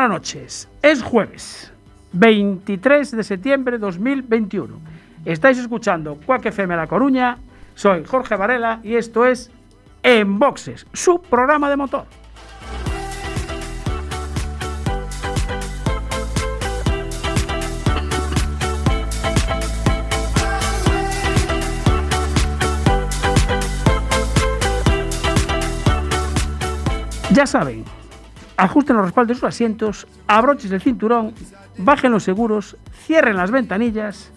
[0.00, 0.68] Buenas noches.
[0.80, 1.70] Es jueves,
[2.12, 4.80] 23 de septiembre de 2021.
[5.26, 7.36] Estáis escuchando Cuac FM La Coruña.
[7.74, 9.50] Soy Jorge Varela y esto es
[10.02, 12.06] En Boxes, su programa de motor.
[27.34, 27.84] Ya saben,
[28.60, 31.32] ajusten los respaldos de sus asientos, abrochen el cinturón,
[31.78, 34.30] bajen los seguros, cierren las ventanillas,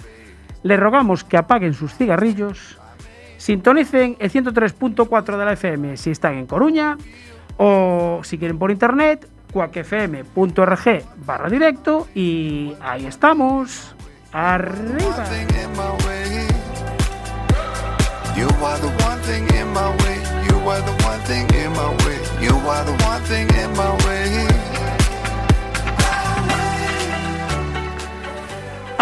[0.64, 2.78] les rogamos que apaguen sus cigarrillos,
[3.38, 6.98] sintonicen el 103.4 de la FM si están en Coruña
[7.58, 13.94] o si quieren por internet, cuacfm.org barra directo y ahí estamos,
[14.32, 15.26] arriba.
[18.36, 20.18] You are the one thing in my way.
[20.48, 21.48] You are the one thing.
[22.42, 23.54] You are the one thing.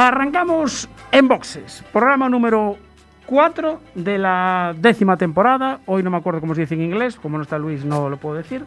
[0.06, 2.76] Arrancamos en boxes, programa número
[3.28, 5.78] 4 de la décima temporada.
[5.86, 8.18] Hoy no me acuerdo cómo se dice en inglés, como no está Luis no lo
[8.18, 8.66] puedo decir.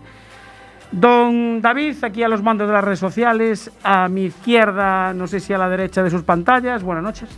[0.92, 5.40] Don David, aquí a los mandos de las redes sociales, a mi izquierda, no sé
[5.40, 6.84] si a la derecha de sus pantallas.
[6.84, 7.28] Buenas noches.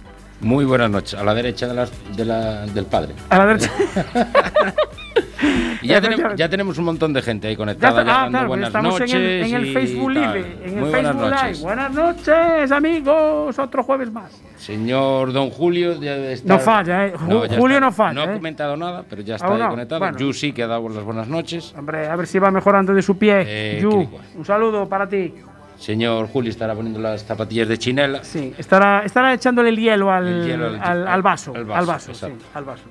[0.42, 1.18] Muy buenas noches.
[1.18, 3.14] A la derecha de las- de la- del padre.
[3.30, 3.70] A la derecha.
[5.82, 8.00] Y ya, tenemos, ya tenemos un montón de gente ahí conectada.
[8.00, 9.12] está- ya ah, claro, buenas estamos noches.
[9.14, 10.10] en el, en el Facebook.
[10.10, 11.30] Live, en el Muy Facebook buenas Live.
[11.30, 11.62] noches.
[11.62, 13.58] Buenas noches, amigos.
[13.58, 14.42] Otro jueves más.
[14.56, 17.12] Señor Don Julio ya estar- No falla, ¿eh?
[17.12, 17.18] Ya
[17.58, 17.80] Julio está.
[17.80, 18.36] no falla, No ha ¿eh?
[18.36, 19.70] comentado nada, pero ya está Aún ahí no.
[19.70, 19.98] conectado.
[20.00, 20.18] Bueno.
[20.18, 21.74] Yu sí que ha dado las buenas noches.
[21.76, 23.44] Hombre, a ver si va mejorando de su pie.
[23.46, 25.34] Eh, Yu, un saludo para ti.
[25.78, 28.24] Señor Julio estará poniendo las zapatillas de chinela.
[28.24, 31.50] Sí, estará, estará echándole el hielo al, El hielo al- al- al vaso.
[31.54, 32.84] al Al vaso, vaso, sí, al vaso.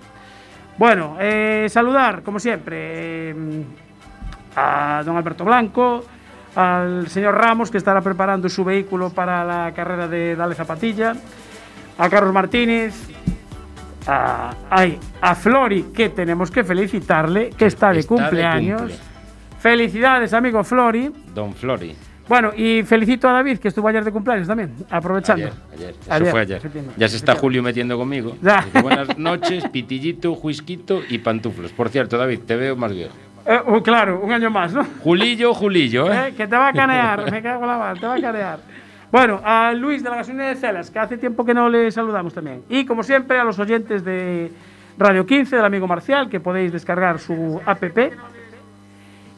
[0.78, 3.64] Bueno, eh, saludar, como siempre, eh,
[4.56, 6.04] a don Alberto Blanco,
[6.56, 11.14] al señor Ramos, que estará preparando su vehículo para la carrera de Dale Zapatilla,
[11.98, 13.08] a Carlos Martínez,
[14.08, 18.82] a, ay, a Flori, que tenemos que felicitarle, que está de Está de cumpleaños.
[18.82, 18.98] cumple.
[19.60, 21.12] Felicidades, amigo Flori.
[21.34, 21.96] Don Flori.
[22.28, 25.46] Bueno, y felicito a David, que estuvo ayer de cumpleaños también, aprovechando.
[25.46, 25.90] Ayer, ayer.
[26.02, 26.62] Eso Ayer, fue ayer.
[26.98, 27.36] Ya se está.
[27.36, 28.36] Julio metiendo conmigo.
[28.42, 28.62] Ya.
[28.62, 31.72] Dice, buenas noches, pitillito, juisquito y pantuflos.
[31.72, 33.14] Por cierto, David, te veo más viejo.
[33.46, 34.84] Eh, oh, claro, un año más, ¿no?
[35.04, 36.30] Julillo, Julillo, ¿eh?
[36.30, 38.60] Eh, que te va a canear, me cago en la mano, te va a canear.
[39.12, 42.34] Bueno, a Luis de la gasolina de Celas, que hace tiempo que no le saludamos
[42.34, 42.64] también.
[42.70, 44.52] Y como siempre, a los oyentes de
[44.98, 47.84] Radio 15, del amigo Marcial, que podéis descargar su app.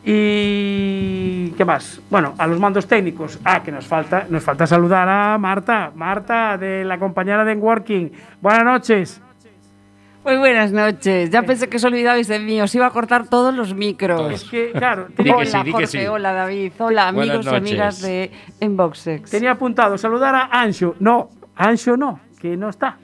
[0.10, 2.00] Y qué más?
[2.10, 3.40] Bueno, a los mandos técnicos.
[3.44, 8.12] Ah, que nos falta, nos falta saludar a Marta, Marta de la compañera de Working.
[8.42, 9.22] Buenas noches.
[10.24, 11.30] Muy buenas noches.
[11.30, 12.62] Ya pensé que os olvidabais de mí.
[12.62, 14.32] Os iba a cortar todos los micros.
[14.32, 15.88] Es que, claro, tenía, que Hola, Jorge.
[15.88, 16.06] sí.
[16.06, 16.72] Hola, David.
[16.80, 18.32] Hola, amigos y amigas de
[18.62, 19.30] Enboxex.
[19.30, 20.96] tenía apuntado saludar a Ancho.
[21.02, 22.98] No, Ancho no, que no está.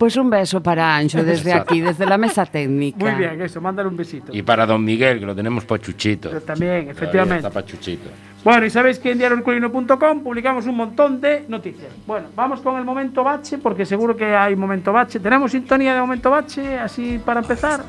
[0.00, 1.74] Pues un beso para Ancho desde Exacto.
[1.74, 2.96] aquí, desde la mesa técnica.
[2.98, 4.34] Muy bien, eso, mándale un besito.
[4.34, 6.32] Y para Don Miguel, que lo tenemos pachuchito.
[6.32, 7.46] Yo también, efectivamente.
[7.46, 8.08] Está pachuchito.
[8.42, 11.92] Bueno, y sabéis que en diarioculino.com publicamos un montón de noticias.
[12.06, 15.20] Bueno, vamos con el momento bache, porque seguro que hay momento bache.
[15.20, 17.84] ¿Tenemos sintonía de momento bache, así para empezar?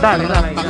[0.00, 0.68] Dale, dale, dale.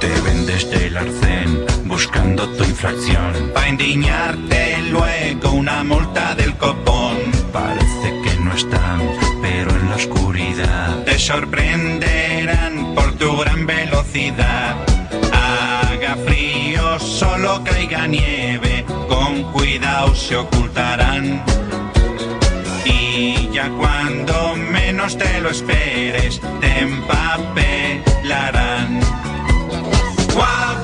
[0.00, 3.32] Te vendes del arcén buscando tu infracción.
[3.54, 7.16] Pa' indignarte luego una multa del copón.
[7.52, 9.00] Parece que no están,
[9.42, 14.76] pero en la oscuridad te sorprenderán por tu gran velocidad.
[15.32, 21.42] Haga frío, solo caiga nieve, con cuidado se ocultarán.
[22.84, 29.00] Y ya cuando menos te lo esperes, te empapelarán.
[30.34, 30.76] Gua-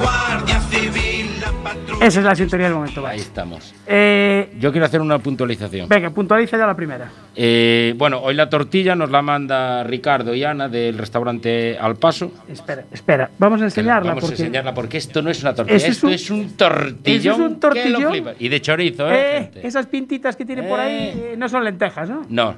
[2.00, 3.74] Esa es la sintonía del momento, Ahí estamos.
[3.86, 5.88] Eh, Yo quiero hacer una puntualización.
[5.88, 7.10] venga, puntualiza ya la primera.
[7.34, 12.30] Eh, bueno, hoy la tortilla nos la manda Ricardo y Ana del restaurante Al Paso.
[12.48, 15.76] Espera, espera, vamos a enseñarla Vamos porque a enseñarla porque esto no es una tortilla,
[15.76, 17.18] Eso es esto un- es un tortillón.
[17.18, 18.02] eso es un que tortillón.
[18.02, 18.36] lo flipas.
[18.38, 19.14] Y de chorizo, ¿eh?
[19.38, 19.66] Eh, gente?
[19.66, 21.30] esas pintitas que tiene por ahí Eh.
[21.32, 22.22] eh, no son lentejas, ¿no?
[22.28, 22.54] No.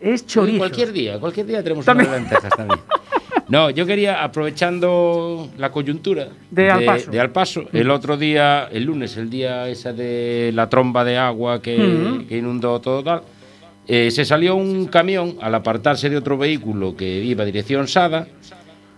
[0.00, 0.58] Es chorizo.
[0.58, 2.08] Cualquier día, cualquier día tenemos También.
[2.08, 2.80] unas lentejas también.
[3.48, 7.10] No, yo quería, aprovechando la coyuntura De Al Paso.
[7.10, 11.16] de Al Paso, el otro día, el lunes, el día esa de la tromba de
[11.16, 11.74] agua que,
[12.30, 13.22] inundó todo tal,
[13.86, 18.26] eh, se salió un camión al apartarse de otro vehículo que iba dirección Sada.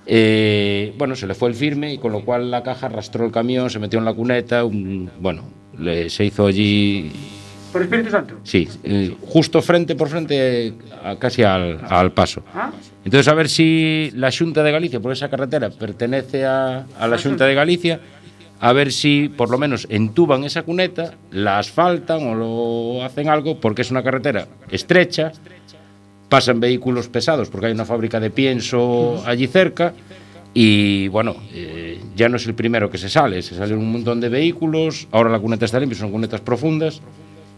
[0.06, 3.30] eh, bueno, se le fue el firme y con lo cual la caja arrastró el
[3.30, 5.44] camión, se metió en la cuneta, un- bueno,
[5.78, 7.12] le- se hizo allí
[7.72, 8.34] Por Espíritu Santo.
[8.42, 10.74] Sí, eh, justo frente por frente,
[11.04, 12.42] a- casi al, al paso.
[12.52, 12.72] ¿Ah?
[13.04, 17.46] Entonces, a ver si la Junta de Galicia, porque esa carretera pertenece a, la Junta
[17.46, 18.00] de Galicia,
[18.60, 23.58] a ver si por lo menos entuban esa cuneta, la asfaltan o lo hacen algo,
[23.58, 25.32] porque es una carretera estrecha,
[26.28, 29.94] pasan vehículos pesados, porque hay una fábrica de pienso allí cerca,
[30.52, 34.20] y bueno, eh, ya no es el primero que se sale, se salen un montón
[34.20, 37.00] de vehículos, ahora la cuneta está limpia, son cunetas profundas,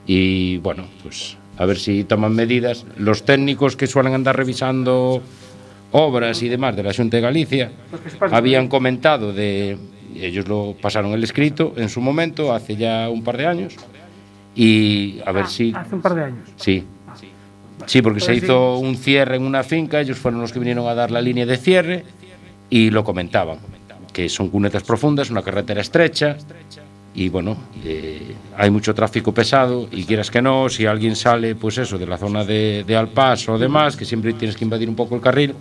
[0.06, 2.84] y bueno, pues a ver si toman medidas.
[2.96, 5.22] Los técnicos que suelen andar revisando
[5.92, 7.70] obras y demás de la Junta de Galicia
[8.30, 9.76] habían comentado de
[10.16, 13.74] ellos lo pasaron el escrito en su momento hace ya un par de años
[14.54, 16.48] y a ver Ah, si Hace un par de años.
[16.56, 16.84] sí
[17.86, 18.44] sí porque se sí.
[18.44, 21.44] hizo un cierre en una finca ellos fueron los que vinieron a dar la línea
[21.46, 22.04] de cierre
[22.70, 23.58] y lo comentaban
[24.12, 26.36] que son cunetas profundas una carretera estrecha
[27.14, 31.76] y bueno, eh, hay mucho tráfico pesado y quieras que no, si alguien sale, pues
[31.78, 34.96] eso, de la zona de, de Alpaso o demás, que siempre tienes que invadir un
[34.96, 35.54] poco el carril,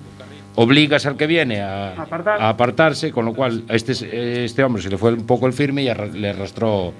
[0.55, 2.41] obligas al que viene a, Apartar.
[2.41, 5.53] a apartarse, con lo cual a este, este hombre se le fue un poco el
[5.53, 6.93] firme y arra- le arrastró,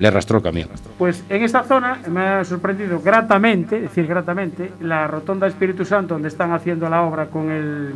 [0.00, 0.68] le arrastró el camión.
[0.98, 6.14] Pues en esta zona me ha sorprendido gratamente, es decir, gratamente, la rotonda Espíritu Santo,
[6.14, 7.92] donde están haciendo la obra con el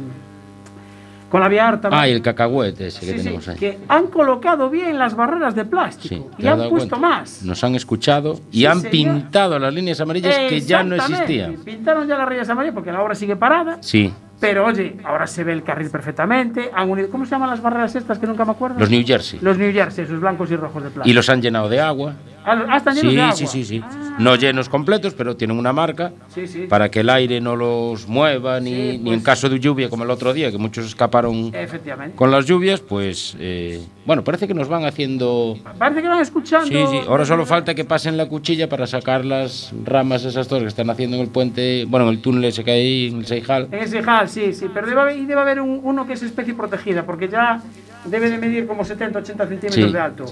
[1.30, 1.88] con la vía harta.
[1.92, 3.56] Ah, y el cacahuete ese que sí, tenemos ahí.
[3.56, 6.96] que han colocado bien las barreras de plástico Sí, y ¿te has han puesto cuenta?
[6.98, 7.42] más.
[7.42, 8.90] Nos han escuchado y han señor.
[8.92, 11.56] pintado las líneas amarillas que ya no existían.
[11.64, 13.78] Pintaron ya las rayas amarillas porque la obra sigue parada.
[13.80, 16.70] Sí, Pero oye, ahora se ve el carril perfectamente.
[16.74, 18.78] Han unido, ¿Cómo se llaman las barreras estas que nunca me acuerdo?
[18.78, 19.38] los New Jersey.
[19.42, 21.08] Los New Jersey, esos blancos y rojos de plástico.
[21.08, 22.12] Y los han llenado de agua.
[22.46, 23.36] Ah, los- ah, están llenos Sí, de agua.
[23.36, 23.80] sí, sí, sí.
[23.84, 26.66] Ah, No llenos completos, pero tienen una marca sí, sí.
[26.68, 30.04] para que el aire no los mueva, ni, ni en pues- caso de lluvia, como
[30.04, 32.16] el otro día, que muchos escaparon Efectivamente.
[32.16, 35.58] con las lluvias, pues eh, bueno, parece que nos van haciendo...
[35.76, 36.66] Parece que van escuchando.
[36.68, 40.62] Sí, sí, ahora solo falta que pasen la cuchilla para sacar las ramas esas dos
[40.62, 43.26] que están haciendo en el puente, bueno, en el túnel ese que hay en el
[43.26, 43.68] Seijal.
[43.72, 44.66] En ese hall, sí, sí.
[44.72, 47.60] Pero debe haber, debe haber un- uno que es especie protegida, porque ya
[48.04, 50.24] debe de medir como 70, 80 centímetros de alto.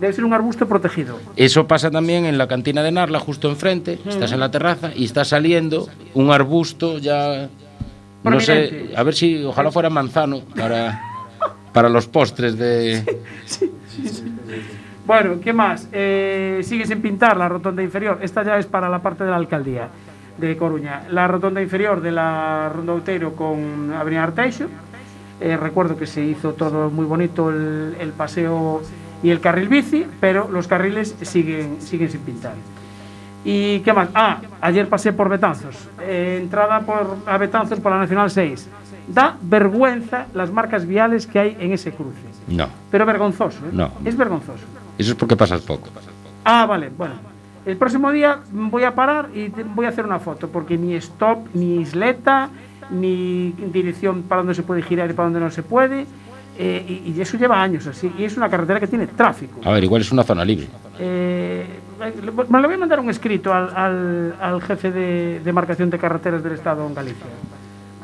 [0.00, 1.18] Debe ser un arbusto protegido.
[1.36, 5.04] Eso pasa también en la cantina de Narla, justo enfrente, estás en la terraza y
[5.04, 7.48] está saliendo un arbusto ya...
[8.22, 11.00] No sé, a ver si, ojalá fuera manzano para,
[11.72, 13.04] para los postres de...
[15.06, 15.88] Bueno, ¿qué más?
[15.90, 18.20] Eh, sigue sin pintar la rotonda inferior.
[18.22, 19.88] Esta ya es para la parte de la alcaldía
[20.38, 21.02] de Coruña.
[21.10, 24.66] La rotonda inferior de la Ronda Outeiro con Avenida Arteixo.
[25.40, 28.82] Eh, recuerdo que se hizo todo muy bonito el, el paseo
[29.22, 32.54] y el carril bici, pero los carriles siguen, siguen sin pintar.
[33.44, 34.08] ¿Y qué más?
[34.14, 35.76] Ah, ayer pasé por Betanzos.
[36.00, 38.68] Eh, entrada por, a Betanzos por la Nacional 6.
[39.08, 42.18] Da vergüenza las marcas viales que hay en ese cruce.
[42.48, 43.70] No, Pero vergonzoso, ¿eh?
[43.72, 43.90] No.
[44.04, 44.64] Es vergonzoso.
[44.98, 45.88] eso es porque pasas poco.
[46.44, 47.14] Ah, vale, bueno.
[47.66, 51.46] El próximo día voy a parar y voy a hacer una foto, porque ni stop,
[51.54, 52.48] ni isleta,
[52.90, 56.06] ni dirección para donde se puede girar y para donde no se puede.
[56.62, 58.12] Eh, y, y eso lleva años así.
[58.18, 59.60] Y es una carretera que tiene tráfico.
[59.64, 60.68] A ver, igual es una zona libre.
[60.98, 61.64] Eh,
[62.48, 65.98] me lo voy a mandar un escrito al, al- al jefe de, de marcación de
[65.98, 67.26] carreteras del Estado en Galicia,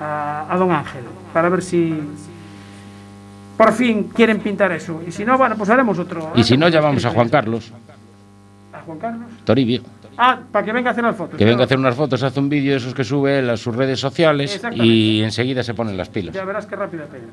[0.00, 1.94] a, a don Ángel, para ver si
[3.56, 5.02] por fin quieren pintar eso.
[5.06, 6.32] Y si no, bueno, pues haremos otro.
[6.34, 7.10] Y si no, llamamos a.
[7.10, 7.72] Juan Carlos
[8.72, 9.26] ¿A Juan Carlos?
[9.44, 9.80] Toribio,
[10.18, 11.36] Ah, para que venga a hacer las fotos.
[11.38, 13.56] que venga a hacer unas fotos, hace un vídeo de esos que sube él a
[13.56, 16.34] sus redes sociales y enseguida se ponen las pilas.
[16.34, 17.24] Ya verás qué rápida pega.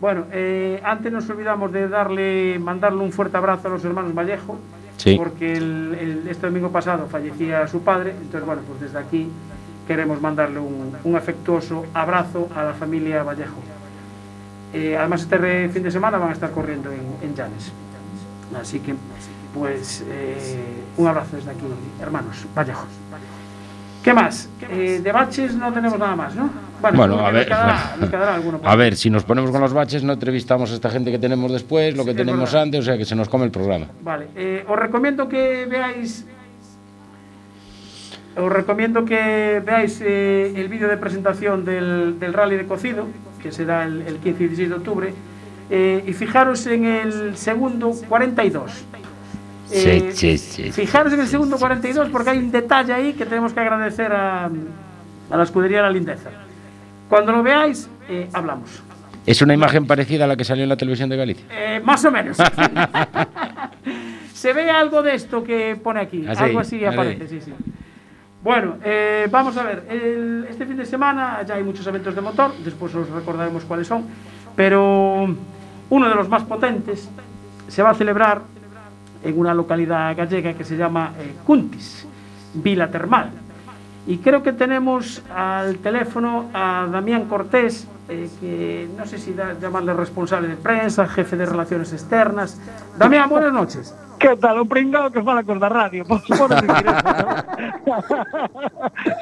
[0.00, 4.58] Bueno, eh, antes nos olvidamos de darle, mandarle un fuerte abrazo a los hermanos Vallejo,
[4.96, 5.16] Sí.
[5.16, 9.28] porque el- el- este domingo pasado fallecía su padre, entonces bueno, pues desde aquí
[9.86, 13.56] queremos mandarle un, un afectuoso abrazo a la familia Vallejo.
[14.72, 17.72] Eh, además este re- fin de semana van a estar corriendo en, en Llanes,
[18.60, 18.94] así que
[19.52, 20.36] pues eh,
[20.96, 21.64] un abrazo desde aquí,
[22.00, 22.86] hermanos Vallejo.
[24.02, 24.48] ¿Qué más?
[24.70, 26.48] Eh, de baches no tenemos nada más, ¿no?
[26.94, 30.12] Bueno, a ver, quedará- quedará alguno a ver, si nos ponemos con los baches, no
[30.14, 32.62] entrevistamos a esta gente que tenemos después, lo que tenemos verdad.
[32.62, 33.86] antes, o sea que se nos come el programa.
[34.02, 36.26] Vale, eh, os recomiendo que veáis.
[38.36, 43.06] Os recomiendo que veáis eh, el vídeo de presentación del, del rally de cocido,
[43.42, 45.14] que será el, el 15 y 16 de octubre,
[45.68, 48.70] eh, y fijaros en el segundo 42.
[49.72, 53.24] Eh, Sí, sí, sí, Fijaros en el segundo 42 porque hay un detalle ahí que
[53.26, 56.30] tenemos que agradecer a, a la escudería La Lindeza.
[57.10, 58.82] Cuando lo veáis, eh, hablamos.
[59.26, 61.44] ¿Es una imagen parecida a la que salió en la televisión de Galicia?
[61.50, 62.38] Eh, más o menos.
[64.32, 66.24] Se ve algo de esto que pone aquí.
[66.26, 67.52] Ah, algo así aparece, sí, sí.
[68.42, 69.84] Bueno, eh, vamos a ver.
[69.90, 72.52] el- este fin de semana ya hay muchos eventos de motor.
[72.64, 74.04] Después os recordaremos cuáles son.
[74.56, 75.24] Pero
[75.90, 77.10] uno de los más potentes
[77.68, 78.40] se va a celebrar
[79.22, 82.06] en una localidad gallega que se llama eh, Cuntis,
[82.54, 83.30] Vila Termal.
[84.06, 89.54] Y creo que tenemos al teléfono a Damián Cortés, eh, que no sé si da-
[89.60, 92.60] llamarle responsable de prensa, jefe de relaciones externas.
[92.98, 93.94] Damián, buenas noches.
[94.18, 94.58] Que tal?
[94.58, 96.04] O pringado que fala cos da radio.
[96.04, 96.50] Por favor.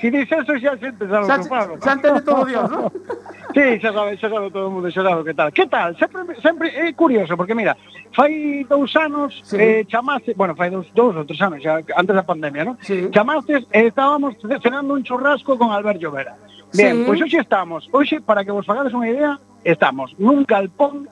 [0.00, 1.36] Si dices eso, xa a xente sabe o Xa,
[1.84, 2.90] xa entende todo Dios, ¿no?
[3.58, 5.50] Sí, xa sabe, xa sabe todo o mundo, xa sabe que tal.
[5.50, 5.90] Que tal?
[5.98, 7.74] Sempre, sempre é curioso, porque mira,
[8.14, 9.56] fai dous anos sí.
[9.58, 12.78] eh, chamaste, bueno, fai dous, dous ou tres anos, xa, antes da pandemia, non?
[12.78, 13.10] Sí.
[13.10, 16.38] Chamaste, eh, estábamos cenando un churrasco con Albert Llovera.
[16.70, 17.02] Bien, sí.
[17.02, 19.34] pois hoxe estamos, hoxe, para que vos fagades unha idea,
[19.66, 21.10] estamos nun galpón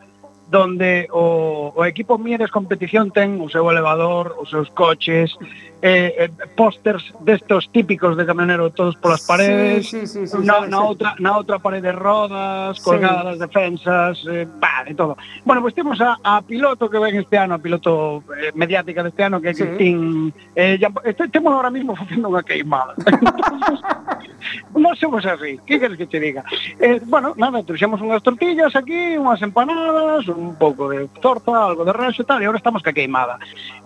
[0.50, 5.34] donde o, o equipo Mieres Competición ten o seu elevador, os seus coches,
[5.82, 10.62] eh, eh pósters destos típicos de camionero todos polas paredes, sí, sí, sí, sí, na,
[10.62, 10.86] sí, na, sí.
[10.86, 13.42] outra, na outra parede rodas, colgadas sí.
[13.42, 15.16] defensas, eh, bah, de todo.
[15.44, 19.02] Bueno, pois pues temos a, a piloto que ven este ano, a piloto eh, mediática
[19.02, 19.66] deste ano, que é sí.
[19.66, 20.32] Cristín...
[20.54, 22.94] Eh, ya, este, temos ahora mismo facendo unha queimada.
[24.76, 26.44] non somos así, que queres que te diga?
[26.78, 31.92] Eh, bueno, nada, trouxemos unhas tortillas aquí, unhas empanadas, un pouco de torta, algo de
[31.92, 33.38] rancho e tal, e agora estamos ca queimada.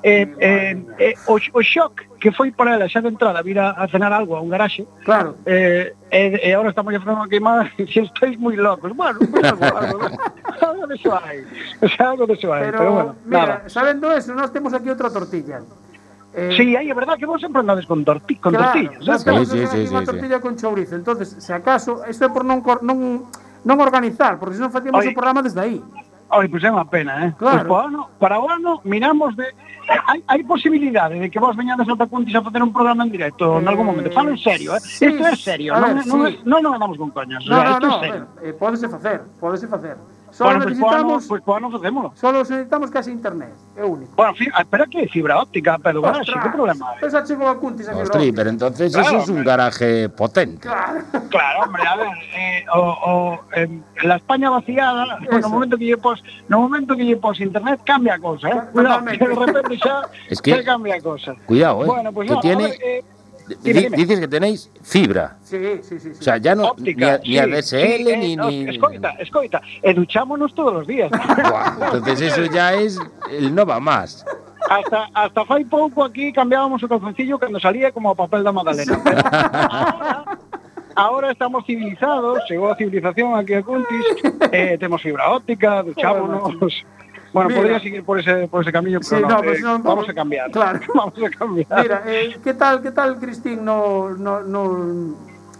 [0.02, 3.72] Eh, eh, eh, o, o shock que foi para ela xa de entrada vir a,
[3.72, 5.36] a cenar algo a un garaxe, claro.
[5.46, 9.44] eh, e, e agora estamos a unha queimada e se estáis moi locos, bueno, pues
[9.52, 9.98] algo, algo,
[10.60, 11.46] algo de xo hai,
[11.96, 13.68] xa algo de xo hai, pero, pero bueno, mira, nada.
[13.72, 15.62] sabendo eso, nós temos aquí outra tortilla.
[16.32, 19.24] Eh, sí, aí é verdad que vos sempre andades con, torti con claro, tortillas.
[19.24, 19.46] Claro, eh.
[19.46, 20.42] sí, sí, sí, sí, tortilla sí.
[20.42, 20.94] con chourizo.
[20.94, 23.26] Entonces, se acaso, isto é por non, non,
[23.66, 25.10] non organizar, porque senón facíamos Oye.
[25.10, 25.82] o programa desde aí.
[26.30, 27.34] Oi, pois é unha pena, eh?
[27.34, 27.66] Pois claro.
[27.66, 29.50] Pois para, o ano, para o ano miramos de...
[30.06, 33.58] Hai, hai posibilidade de que vos veñades a Tacuntis a facer un programa en directo
[33.58, 34.10] en algún momento.
[34.10, 34.80] Eh, Falo en serio, eh?
[34.80, 35.10] Sí.
[35.10, 36.38] Isto é serio, non, ver, non, sí.
[36.46, 37.42] non, non, non andamos con coñas.
[37.50, 38.24] No, sea, no, no, é serio.
[38.46, 39.98] Eh, eh, pódese facer, pódese facer.
[40.30, 42.12] Solo Bueno, ano, necesitamos, o ano facémolo.
[42.14, 44.12] solo necesitamos case internet, é único.
[44.16, 47.04] Bueno, fi, espera que fibra óptica, pero garaxe, que problema hai?
[47.06, 48.36] Esa a Cuntis a fibra Ostri, óptica.
[48.36, 50.68] pero entonces Claro, eso es un garaje potente.
[50.68, 51.00] Claro.
[51.28, 53.68] Claro, hombre, a ver, eh, o, o, eh,
[54.02, 55.40] la España vaciada, Eso.
[55.40, 58.60] no momento que lle pos, no momento que lle pos internet cambia cosa, eh?
[58.72, 61.34] Cuidado, de repente xa Es que- xa cambia cosa.
[61.46, 61.86] Cuidado, eh.
[61.86, 63.04] Bueno, pues que nada, tiene, a ver, eh,
[63.62, 63.96] dime, dime.
[63.96, 65.36] dices que tenéis fibra.
[65.42, 66.14] Sí, sí, sí.
[66.14, 66.18] sí.
[66.18, 68.50] O sea, ya no ni, óptica, a, ni a sí, DSL sí, eh, ni, no,
[68.50, 71.10] ni Escoita, escoita, educhámonos todos los días.
[71.50, 72.98] Buah, entonces eso ya es
[73.30, 74.24] el no va más.
[74.68, 79.00] hasta hasta fai pouco aquí cambiábamos o calzoncillo cando salía como o papel da Magdalena.
[79.02, 80.38] Pero ahora,
[80.94, 84.06] ahora estamos civilizados, chegou a civilización aquí a Cuntis,
[84.52, 86.84] eh, temos fibra óptica, duchámonos.
[87.32, 87.60] Bueno, Mira.
[87.60, 89.82] podría seguir por ese, por ese camino, pero sí, no, no, eh, pues eh, non,
[89.82, 90.50] vamos a cambiar.
[90.56, 90.80] Claro.
[90.94, 91.82] vamos a cambiar.
[91.82, 95.14] Mira, eh, que tal, que tal, Cristín, no, no, no,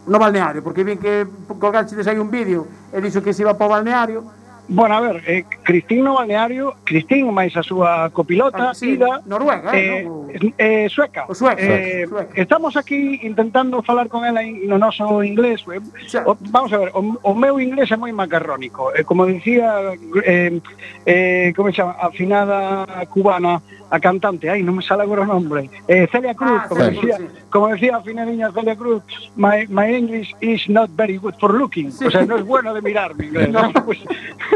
[0.06, 0.62] no balneario?
[0.62, 1.26] Porque vi que
[1.58, 4.24] colgaste aí un vídeo e dixo que se iba para o balneario,
[4.72, 9.18] Bueno, a ver, eh, Cristín no balneario, Cristín máis a súa copilota, ah, sí, Ida,
[9.26, 10.30] Noruega, eh, non?
[10.30, 11.26] eh, sueca.
[11.26, 11.58] O sueca.
[11.58, 12.30] Eh, sueca.
[12.38, 15.66] Estamos aquí intentando falar con ela en no noso inglés.
[15.66, 15.82] Eh,
[16.22, 18.94] o, vamos a ver, o, o meu inglés é moi macarrónico.
[18.94, 19.90] Eh, como dicía,
[20.22, 20.62] eh,
[21.02, 23.58] eh, como se chama, afinada cubana,
[23.90, 26.90] a cantante, ai, non me sale agora o nombre, eh, Celia Cruz, ah, como, sí,
[26.94, 27.26] decía, sí.
[27.50, 29.02] como decía a finaliña Celia Cruz,
[29.34, 32.06] my, my English is not very good for looking, sí.
[32.06, 33.26] o sea, non é bueno de mirarme.
[33.26, 33.66] inglés, no.
[33.82, 33.98] pues,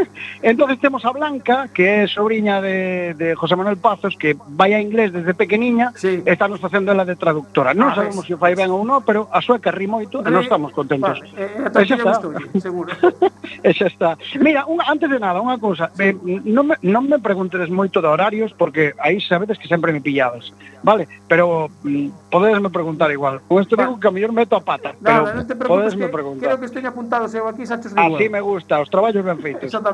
[0.42, 4.80] entonces temos a Blanca, que é sobrinha de, de José Manuel Pazos, que vai a
[4.80, 6.22] inglés desde pequeniña, sí.
[6.26, 7.74] está nos facendo ela de traductora.
[7.74, 10.20] Non ah, sabemos se si fai ben ou non, pero a súa que ri moito
[10.22, 11.20] e non estamos contentos.
[11.20, 12.12] Vale, eh, eh e xa está.
[12.18, 12.90] Estoy, seguro.
[13.68, 14.10] e xa está.
[14.40, 15.90] Mira, un, antes de nada, unha cousa.
[15.94, 16.10] Sí.
[16.10, 20.00] Eh, non, me, non me preguntes moito de horarios, porque aí sabedes que sempre me
[20.00, 20.52] pillades.
[20.84, 23.40] Vale, pero mm, podedes me preguntar igual.
[23.48, 26.08] Con isto digo que a mellor meto a pata, nada, pero no te podedes que,
[26.08, 26.48] preguntar.
[26.48, 29.64] Creo que estoy apuntado, se aquí Sánchez Así me gusta, os traballos ben feitos.
[29.64, 29.93] Exactamente.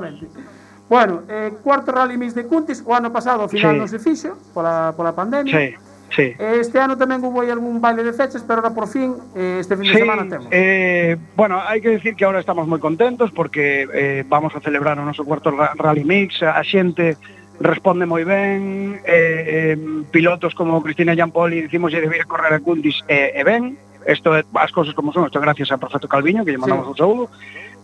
[0.90, 3.78] Bueno, eh, cuarto Rally Mix de Cuntis, o ano pasado ao final sí.
[3.78, 5.54] non se fixo pola, pola pandemia.
[5.54, 5.68] Sí.
[6.10, 6.34] Sí.
[6.34, 9.62] Eh, este ano tamén hubo aí algún baile de fechas, pero ahora por fin eh,
[9.62, 10.50] este fin de sí, semana temos.
[10.50, 14.98] Eh, bueno, hai que decir que ahora estamos moi contentos porque eh, vamos a celebrar
[14.98, 17.14] o noso cuarto Rally Mix, a xente
[17.60, 19.78] responde moi ben, eh, eh,
[20.10, 23.62] pilotos como Cristina Giampoli dicimos que debía correr a Cundis eh, e eh, eh, ben,
[24.08, 26.90] isto as cousas como son, isto gracias a Profeto Calviño, que lle mandamos sí.
[26.90, 27.24] un saúdo,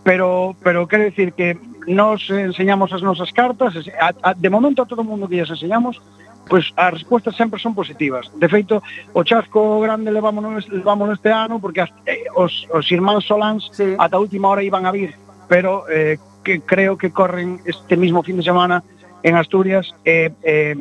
[0.07, 4.87] pero pero quero decir que nos enseñamos as nosas cartas, a, a, de momento a
[4.87, 5.99] todo o mundo que lles enseñamos,
[6.47, 8.31] pois as respostas sempre son positivas.
[8.39, 8.79] De feito,
[9.11, 13.99] o chasco grande levámonos, levámonos este ano porque as, eh, os, os irmáns Solans sí.
[13.99, 15.11] ata última hora iban a vir,
[15.51, 18.87] pero eh, que creo que corren este mismo fin de semana
[19.23, 20.75] en Asturias eh, eh,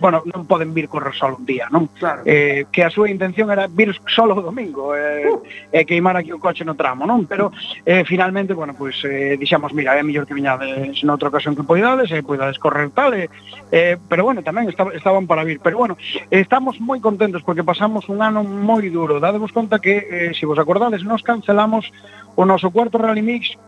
[0.00, 1.90] bueno, non poden vir correr solo un día, non?
[1.98, 2.22] Claro.
[2.22, 5.42] Eh, que a súa intención era vir solo o domingo eh, uh.
[5.74, 7.26] e eh, queimar aquí o coche no tramo, non?
[7.26, 7.50] Pero
[7.82, 11.66] eh, finalmente, bueno, pois pues, eh, dixamos, mira, é mellor que viñades noutra ocasión que
[11.66, 13.26] poidades, e eh, poidades correr tal, eh,
[13.74, 15.98] eh, pero bueno, tamén estaba, estaban para vir, pero bueno,
[16.30, 20.62] estamos moi contentos porque pasamos un ano moi duro, dadevos conta que, eh, se vos
[20.62, 21.90] acordades, nos cancelamos
[22.38, 23.58] o noso cuarto Rally Mix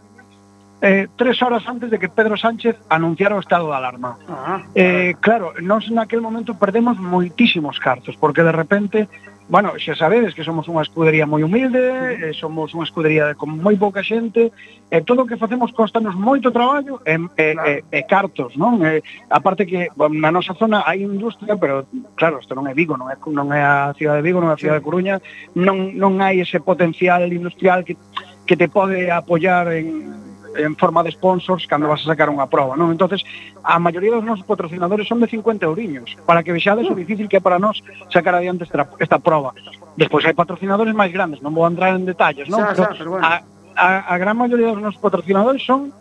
[0.82, 4.16] eh, tres horas antes de que Pedro Sánchez anunciara o estado de alarma.
[4.28, 9.08] Ah, eh, claro, nós naquel momento perdemos moitísimos cartos, porque de repente,
[9.48, 13.60] bueno, xa sabedes que somos unha escudería moi humilde, eh, somos unha escudería de, con
[13.60, 14.48] moi pouca xente,
[14.88, 17.84] e eh, todo o que facemos costanos moito traballo e, eh, claro.
[17.92, 18.80] eh, cartos, non?
[18.80, 21.84] Eh, aparte que bueno, na nosa zona hai industria, pero
[22.16, 24.56] claro, isto non é Vigo, non é, non é a cidade de Vigo, non é
[24.56, 25.20] a cidade de Coruña,
[25.52, 28.00] non, non hai ese potencial industrial que,
[28.48, 32.74] que te pode apoyar en en forma de sponsors cando vas a sacar unha prova,
[32.74, 32.90] non?
[32.90, 33.22] Entonces,
[33.62, 37.38] a maioría dos nosos patrocinadores son de 50 euriños, para que vexades o difícil que
[37.38, 37.78] é para nós
[38.10, 39.54] sacar adiante esta, esta prova.
[39.94, 42.62] Despois hai patrocinadores máis grandes, non vou entrar en detalles, non?
[42.62, 43.24] Xa, xa, pero, bueno.
[43.24, 43.42] a,
[43.78, 45.94] a, a gran maioría dos nosos patrocinadores son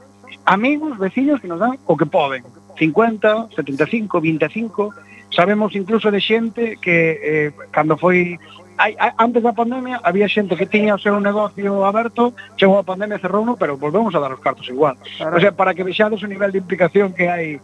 [0.45, 2.45] amigos, veciños que nos dan o que poden.
[2.77, 4.93] 50, 75, 25,
[5.29, 8.39] sabemos incluso de xente que eh, cando foi
[8.79, 12.87] hai, hai, antes da pandemia había xente que tiña o seu negocio aberto, chegou a
[12.87, 14.95] pandemia, cerrou uno, pero volvemos a dar os cartos igual.
[15.19, 15.35] Claro.
[15.35, 17.59] O sea, para que vexades o nivel de implicación que hai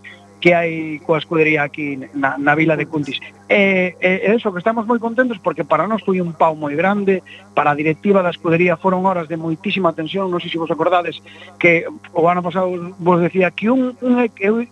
[0.45, 3.17] que hai coa escudería aquí na, na vila de Cuntis.
[3.49, 6.75] E, e, e eso, que estamos moi contentos porque para nós foi un pau moi
[6.77, 7.23] grande,
[7.57, 11.17] para a directiva da escudería foron horas de moitísima tensión, non sei se vos acordades
[11.57, 12.69] que o ano pasado
[12.99, 14.67] vos decía que un, un eu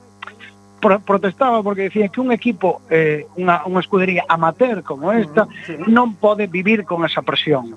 [0.84, 5.50] pro, protestaba porque decía que un equipo, eh, unha, unha escudería amateur como esta, uh
[5.50, 5.74] -huh, sí.
[5.88, 7.72] non pode vivir con esa presión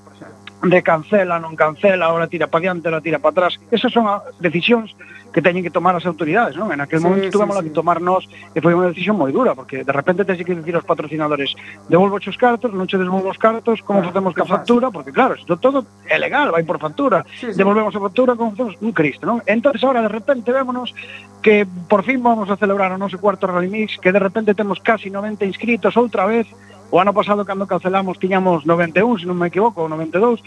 [0.67, 3.53] de cancela, non cancela, ahora tira para diante, ahora tira para atrás.
[3.71, 4.11] Esas son
[4.43, 4.91] decisións
[5.37, 6.73] que teñen que tomar as autoridades, non?
[6.73, 7.69] En aquel sí, momento sí, tuvemos sí.
[7.69, 8.25] que tomar nós
[8.57, 11.53] e foi unha decisión moi dura, porque de repente tens que dicir aos patrocinadores
[11.93, 15.37] devolvo os cartos, non che devolvo os cartos, como claro, facemos ca factura, porque claro,
[15.37, 17.61] isto todo é legal, vai por factura, sí, sí.
[17.61, 19.45] devolvemos a factura, como facemos un cristo, non?
[19.45, 20.97] Entonces ahora de repente vémonos
[21.45, 24.81] que por fin vamos a celebrar o noso cuarto Rally Mix, que de repente temos
[24.81, 26.49] casi 90 inscritos outra vez,
[26.89, 30.41] o ano pasado cando cancelamos tiñamos 91, se non me equivoco, 92,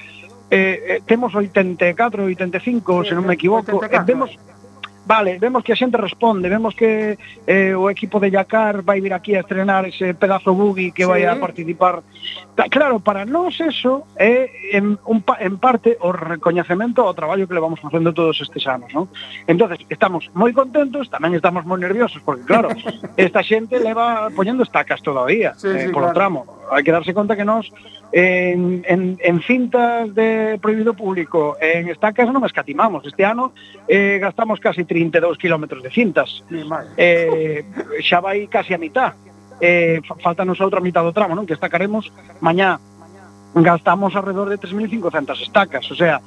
[0.49, 3.85] eh, eh temos 84, 85, sí, se non me equivoco, 84.
[3.85, 4.33] eh, vemos
[5.09, 7.17] vale, vemos que a xente responde, vemos que
[7.49, 11.09] eh, o equipo de Yacar vai vir aquí a estrenar ese pedazo buggy que sí.
[11.09, 12.05] vai a participar.
[12.69, 17.65] Claro, para nós eso é en, un, en parte o recoñecemento ao traballo que le
[17.65, 19.09] vamos facendo todos estes anos, non?
[19.49, 22.69] Entonces, estamos moi contentos, tamén estamos moi nerviosos, porque claro,
[23.17, 26.17] esta xente leva poñendo estacas todo o día, sí, eh, sí, polo claro.
[26.21, 26.39] tramo.
[26.69, 27.65] Hai que darse conta que nós
[28.11, 33.05] en, en, en cintas de prohibido público, en estacas non escatimamos.
[33.05, 33.53] Este ano
[33.85, 36.41] eh, gastamos casi 32 kilómetros de cintas.
[36.97, 37.65] Eh,
[38.01, 39.13] xa vai casi a mitad.
[39.61, 41.45] Eh, falta nos outra mitad do tramo, non?
[41.45, 42.09] Que estacaremos
[42.41, 42.81] mañá
[43.53, 46.21] gastamos alrededor de 3.500 estacas, o sea,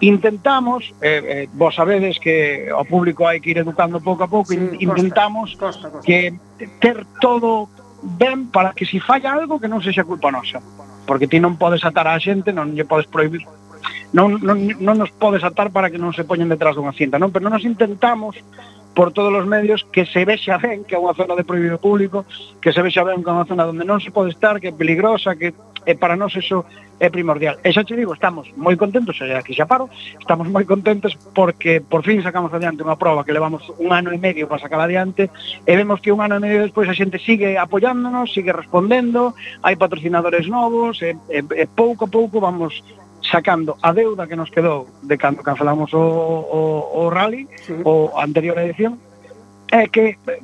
[0.00, 4.54] intentamos, eh, eh, vos sabedes que o público hai que ir educando pouco a pouco,
[4.54, 6.06] sí, in, intentamos costa, costa, costa.
[6.06, 6.38] que
[6.78, 7.66] ter todo
[8.02, 10.62] ben para que se si falla algo que non sexa culpa nosa
[11.08, 13.48] porque ti non podes atar a xente, non lle podes prohibir
[14.12, 17.32] non, non, non nos podes atar para que non se poñen detrás dunha cinta, non?
[17.32, 18.36] Pero non nos intentamos
[18.98, 22.26] por todos os medios que se vexa ben que é unha zona de prohibido público,
[22.58, 24.74] que se vexa ben que é unha zona onde non se pode estar, que é
[24.74, 25.54] peligrosa, que
[25.86, 26.66] e para nós eso
[26.98, 27.62] é primordial.
[27.62, 29.86] E xa te digo, estamos moi contentos, xa aquí xa paro,
[30.18, 34.18] estamos moi contentos porque por fin sacamos adiante unha prova que levamos un ano e
[34.18, 35.30] medio para sacar adiante
[35.62, 39.78] e vemos que un ano e medio despois a xente sigue apoiándonos, sigue respondendo, hai
[39.78, 42.82] patrocinadores novos e, e, e pouco a pouco vamos
[43.30, 46.60] sacando a deuda que nos quedou de cando cancelamos o, o,
[47.04, 47.76] o rally, sí.
[47.84, 48.98] o anterior edición,
[49.70, 50.40] é que eh,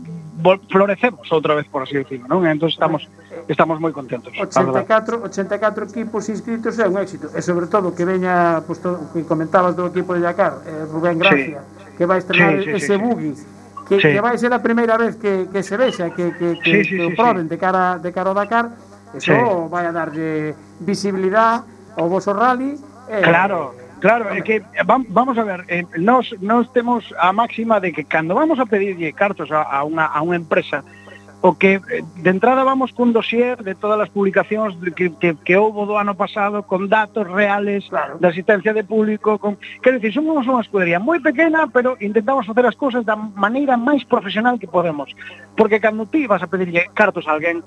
[0.70, 2.44] florecemos outra vez, por así decirlo, non?
[2.44, 3.08] Entón estamos
[3.48, 4.32] estamos moi contentos.
[4.36, 9.24] 84, 84 equipos inscritos é un éxito, e sobre todo que veña, pues, todo, que
[9.24, 11.96] comentabas do equipo de Yacar, eh, Rubén Gracia, sí.
[11.96, 13.46] que vai estrenar sí, sí, ese sí, buggy, sí.
[13.88, 14.08] Que, sí.
[14.12, 16.96] que vai ser a primeira vez que, que se vexa que, que, que, sí, sí,
[16.96, 17.52] que o proben sí.
[17.52, 18.76] de cara de cara ao Dakar,
[19.16, 19.68] eso sí.
[19.72, 20.52] vai a darlle
[20.84, 22.74] visibilidade o voso rally
[23.08, 27.92] eh, Claro, claro, é que vamos a ver, eh, nos, nos temos a máxima de
[27.92, 30.82] que cando vamos a pedirlle cartos a, a unha a unha empresa
[31.44, 35.54] o que eh, de entrada vamos cun dossier de todas as publicacións que, que, que
[35.60, 38.16] houbo do ano pasado con datos reales claro.
[38.16, 42.64] da asistencia de público con quero dicir, somos unha escudería moi pequena pero intentamos facer
[42.64, 45.12] as cousas da maneira máis profesional que podemos
[45.52, 47.60] porque cando ti vas a pedirlle cartos a alguén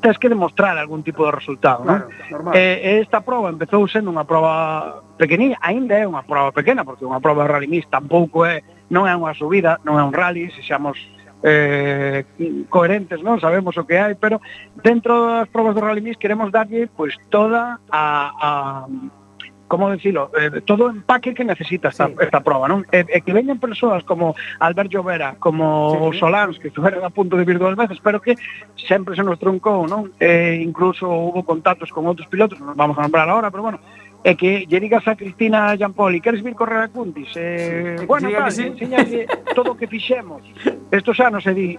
[0.00, 2.52] tens que demostrar algún tipo de resultado, claro, non?
[2.52, 6.50] E, eh, e eh, esta proba empezou sendo unha proba pequeniña, aínda é unha proba
[6.50, 10.16] pequena, porque unha proba rally mix tampouco é, non é unha subida, non é un
[10.16, 10.96] rally, se xamos
[11.44, 12.24] eh,
[12.68, 14.40] coherentes, non sabemos o que hai, pero
[14.80, 18.04] dentro das probas do rally mix queremos darlle pois toda a,
[18.36, 18.50] a
[19.70, 22.14] como decirlo, eh, todo o empaque que necesita esta, sí.
[22.18, 22.82] esta proba, non?
[22.90, 26.18] E, e que veñan persoas como Albert Llovera, como sí, sí.
[26.18, 28.34] Solans, que estuveron a punto de vir dúas veces, pero que
[28.74, 30.10] sempre se nos truncou, non?
[30.18, 33.78] E incluso hubo contactos con outros pilotos, non vamos a nombrar ahora, pero bueno,
[34.26, 37.30] é que lle digas a Cristina Giampoli, queres vir correr a Cundis?
[37.38, 38.74] Eh, sí, bueno, tal, sí.
[38.74, 40.42] enseñalle todo o que fixemos
[40.90, 41.78] estos anos e di,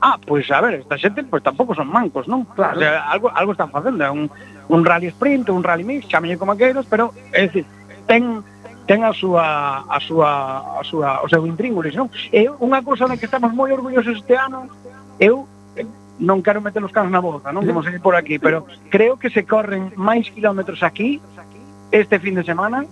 [0.00, 2.48] ah, pois pues, a ver, esta xente pois pues, tampouco son mancos, non?
[2.56, 2.80] Claro.
[2.80, 4.32] O sea, algo, algo están facendo, é un,
[4.68, 7.64] un rally sprint, un rally mix, chamalle como queiros, pero é dicir,
[8.06, 8.42] ten
[8.86, 12.06] ten a súa a súa a súa o seu intríngulis, non?
[12.30, 14.70] É unha cousa na que estamos moi orgullosos este ano.
[15.18, 15.46] Eu
[16.18, 19.20] non quero meter os canos na boca, non como se di por aquí, pero creo
[19.20, 21.20] que se corren máis kilómetros aquí
[21.92, 22.86] este fin de semana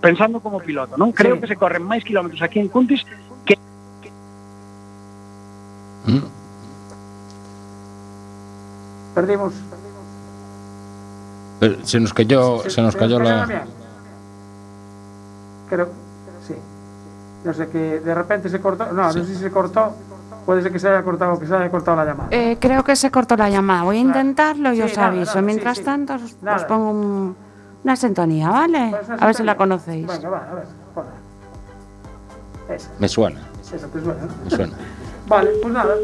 [0.00, 1.10] pensando como piloto, non?
[1.10, 1.40] Creo sí.
[1.42, 3.02] que se corren máis kilómetros aquí en Cuntis
[3.42, 3.58] que,
[4.04, 4.10] que...
[6.06, 6.26] Mm.
[9.14, 9.52] Perdimos
[11.62, 13.46] Pero se nos cayó, se nos cayó la.
[15.70, 15.86] Creo,
[16.44, 16.56] sí.
[17.44, 18.86] No sé, que de repente se cortó.
[18.86, 19.92] No, no sé si se cortó.
[20.44, 22.28] Puede ser que se haya cortado, que se haya cortado la llamada.
[22.32, 23.84] Eh, creo que se cortó la llamada.
[23.84, 25.26] Voy a intentarlo y Sí, os nada, aviso.
[25.36, 25.84] nada, Mientras sí.
[25.84, 27.36] tanto, os, pongo un-
[27.84, 28.88] una sintonía, ¿vale?
[29.06, 30.04] Pues A ver si la conocéis.
[30.08, 30.64] Venga, va, a ver.
[32.76, 33.40] Esa, Me suena,
[33.72, 34.32] esa te suena, ¿no?
[34.44, 34.72] me suena.
[35.28, 35.94] Vale, pues nada.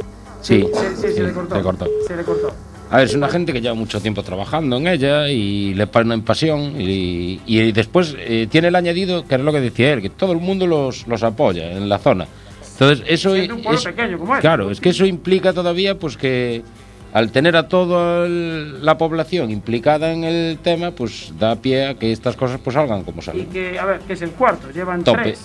[0.40, 1.56] Sí, Sí, sí, sí, se le cortó.
[1.56, 1.86] se cortó.
[2.06, 2.50] Se le cortó.
[2.90, 6.22] A ver, es una gente que lleva mucho tiempo trabajando en ella y le ponen
[6.22, 10.08] pasión y, y después eh, tiene el añadido, que era lo que decía él, que
[10.10, 12.26] todo el mundo los, los apoya en la zona.
[12.72, 14.40] Entonces, eso un pueblo es- pequeño como este.
[14.42, 16.62] Claro, es que eso implica todavía pues que
[17.12, 22.12] al tener a toda la población implicada en el tema, pues da pie a que
[22.12, 23.46] estas cosas pues salgan como Y salen.
[23.46, 24.70] que, a ver, que es el cuarto.
[24.70, 25.22] Llevan Tope.
[25.22, 25.40] tres.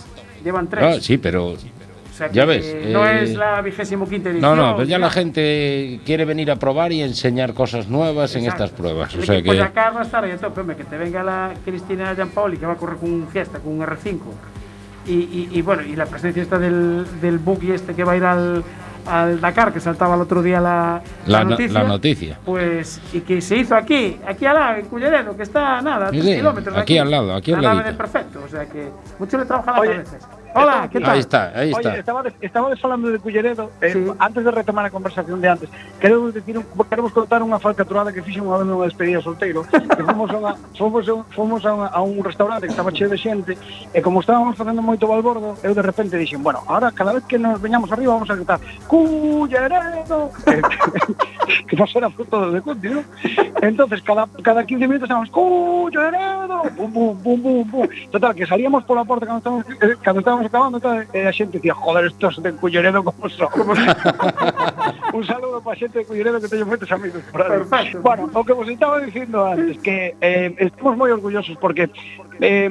[0.46, 0.84] Llevan tres.
[0.84, 1.56] Ah, sí, pero
[2.14, 4.56] O sea que ya ves, eh, no es la vigésimo quinta edición.
[4.56, 8.44] no, no, pues ya la gente quiere venir a probar y enseñar cosas nuevas en
[8.44, 8.66] Exacto.
[8.66, 9.16] estas pruebas.
[9.16, 11.24] O sea que de acá va a estar ahí a tope, hombre, que te venga
[11.24, 14.20] la Cristina Giampaoli que va a correr con un Fiesta, con un R5.
[15.08, 18.18] Y, y, y bueno, y la presencia esta del, del buggy este que va a
[18.18, 18.64] ir al,
[19.08, 22.38] al Dakar, que saltaba el otro día la, La no- la noticia.
[22.46, 26.10] Pues, y que se hizo aquí, aquí al lado, en Culleredo, que está nada, a
[26.12, 28.66] Sí, tres sí, kilómetros de aquí al lado, aquí la al de perfecto, o sea
[28.68, 28.88] que
[29.20, 30.28] mucho le trabaja las Oye, cabezas.
[30.56, 31.12] Hola, ¿qué tal?
[31.12, 31.90] Ahí está, ahí está.
[31.90, 34.06] Oye, estabades, estaba falando de Culleredo, eh, sí.
[34.20, 38.22] antes de retomar a conversación de antes, queremos decir, un, queremos contar unha falcaturada que
[38.22, 41.88] fixen unha vez nunha despedida solteiro, que fomos a, unha, fomos, a, fomos a, unha,
[41.90, 43.58] a un restaurante que estaba cheo de xente,
[43.90, 47.42] e como estábamos facendo moito balbordo, eu de repente dixen, bueno, ahora cada vez que
[47.42, 50.30] nos veñamos arriba vamos a gritar, Culleredo!
[51.68, 53.02] que non será fruto de Conti, ¿no?
[53.62, 56.62] Entonces, cada, cada 15 minutos estábamos, Culleredo!
[56.78, 57.88] Bum, bum, bum, bum, bum.
[58.12, 61.28] Total, que salíamos pola porta cando estábamos, eh, cando estábamos estabas acabando tal, e eh,
[61.28, 63.50] a xente dicía, joder, estos de Culleredo como son.
[63.52, 63.88] Como son?
[65.14, 67.22] un saludo para a xente de Culleredo que teño moitos amigos.
[67.32, 67.64] Por ahí.
[67.64, 68.02] Perfecto.
[68.02, 71.90] Bueno, o que vos estaba dicindo antes, que eh, estamos moi orgullosos porque
[72.42, 72.70] eh,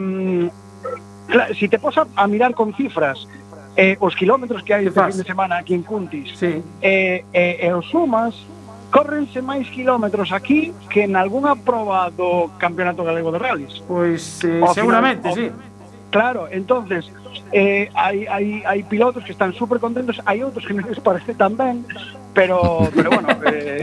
[1.58, 3.26] si te posas a, mirar con cifras,
[3.76, 6.60] eh, os kilómetros que hai este fin de semana aquí en Cuntis, sí.
[6.82, 8.36] eh, eh, e os sumas,
[8.92, 13.80] córrense máis kilómetros aquí que en algunha proba do Campeonato Galego de Rallys.
[13.88, 15.71] Pois eh, ao seguramente, final, sí.
[16.12, 17.10] Claro, entonces
[17.52, 21.32] eh, hai, hai, hai pilotos que están super contentos, hai outros que non les parece
[21.32, 21.88] tan ben,
[22.36, 23.80] pero, pero bueno, eh,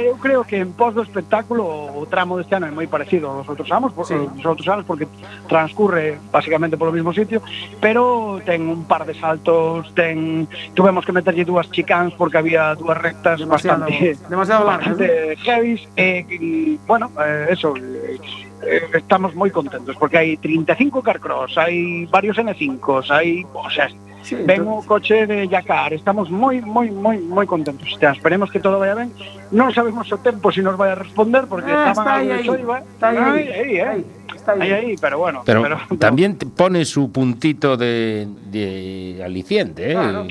[0.00, 3.44] eu creo que en pos do espectáculo o tramo deste ano é moi parecido aos
[3.52, 4.16] outros anos, por, sí.
[4.16, 5.04] os outros anos porque
[5.44, 7.44] transcurre basicamente polo mesmo sitio,
[7.84, 12.96] pero ten un par de saltos, ten tuvemos que meterlle dúas chicans porque había dúas
[12.96, 15.42] rectas demasiado, bastante demasiado largas, bastante ¿no?
[15.44, 18.16] heavy, eh, bueno, eh, eso eh,
[18.64, 23.88] eh, estamos moi contentos porque hai 35 carcross, hai varios N5s, hai, o sea,
[24.26, 27.86] Sí, ven o coche de Yacar, estamos moi moi moi moi contentos.
[27.94, 29.14] O sea, esperemos que todo vaya ben.
[29.54, 32.50] Non sabemos o tempo se nos vai a responder porque Ah, estaban está ahí, ahí.
[32.90, 33.82] Está ahí, ahí, eh.
[33.86, 34.02] ahí,
[34.34, 34.96] está ahí.
[34.98, 39.94] Pero bueno, Pero, pero- también te pone su puntito de, de aliciente, ¿eh?
[39.94, 40.26] Claro.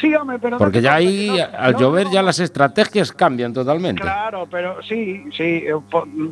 [0.00, 0.58] Sí, home, pero...
[0.58, 4.02] Porque ya ahí, no, al no, llover, no, ya las estrategias cambian totalmente.
[4.02, 5.74] Claro, pero sí, sí, eh,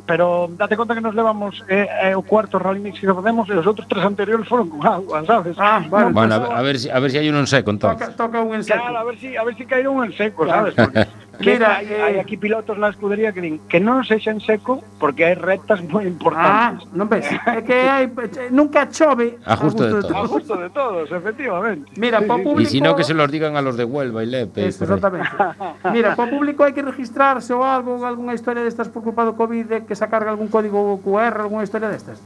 [0.06, 3.66] pero date cuenta que nos levamos eh, eh, cuarto rally mix que podemos y los
[3.66, 5.56] otros tres anteriores fueron con agua, ¿sabes?
[5.58, 6.12] Ah, vale.
[6.12, 8.08] Bueno, a ver, a ver, si, a ver si hay uno en seco, entonces.
[8.08, 8.78] Toca, toca un en seco.
[8.78, 10.74] Claro, a ver si, a ver si cae uno en seco, ¿sabes?
[10.76, 11.06] Porque...
[11.40, 14.80] Mira, hai, eh, hai aquí pilotos na escudería que din que non sexa en seco
[14.96, 16.86] porque hai rectas moi importantes.
[16.86, 20.16] Ah, non ves, é que hai eh, nunca chove a justo, de, de todos.
[20.16, 21.92] A justo de todos, efectivamente.
[22.00, 24.22] Mira, sí, sí, público E si no que se los digan a los de Huelva
[24.22, 24.66] e Lepe.
[24.66, 25.30] Exactamente.
[25.94, 29.64] Mira, po público hai que registrarse ou algo, algunha historia destas por culpa do Covid
[29.66, 32.22] de que se carga algún código QR, algunha historia destas.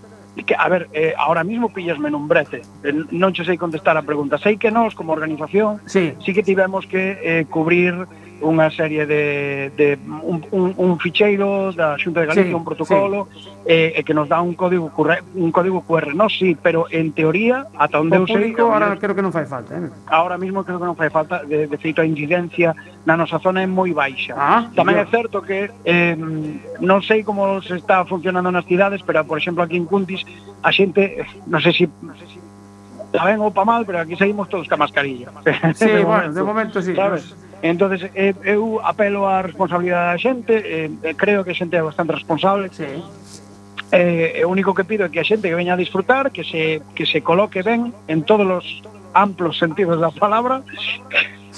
[0.47, 4.07] Que, a ver, eh, ahora mismo pillasme nun brete eh, Non che sei contestar a
[4.07, 6.15] pregunta Sei que nós, como organización sí.
[6.23, 8.07] sí que tivemos que eh, cubrir
[8.41, 13.29] unha serie de, de un, un, un ficheiro da Xunta de Galicia, sí, un protocolo
[13.33, 13.49] sí.
[13.69, 17.13] eh, e que nos dá un código QR, un código QR, no, sí, pero en
[17.13, 19.89] teoría ata onde eu sei agora creo que non fai falta, eh.
[20.09, 22.73] Ahora mismo creo que non fai falta, de, de feito a incidencia
[23.05, 24.35] na nosa zona é moi baixa.
[24.37, 25.05] Ah, Tamén yo.
[25.05, 26.17] é certo que eh,
[26.81, 30.25] non sei como se está funcionando nas cidades, pero por exemplo aquí en Cuntis
[30.65, 32.41] a xente, eh, non sei se si, non sei se si,
[33.11, 35.35] Está ben ou pa mal, pero aquí seguimos todos ca mascarilla.
[35.75, 36.95] Sí, bueno, de momento sí.
[36.95, 37.35] Sabes?
[37.63, 41.83] Entonces eh, eu apelo á responsabilidade da xente, eh, eh, creo que a xente é
[41.85, 42.73] bastante responsable.
[42.73, 42.89] Sí.
[43.93, 46.81] Eh, o único que pido é que a xente que veña a disfrutar, que se
[46.97, 48.67] que se coloque ben en todos os
[49.13, 50.63] amplos sentidos da palabra,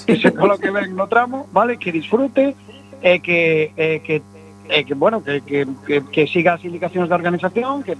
[0.05, 2.51] que se coloque ben no tramo, vale, que disfrute
[2.99, 4.19] e eh, que eh, que
[4.67, 7.95] eh, que bueno, que que que, que siga as indicacións da organización, que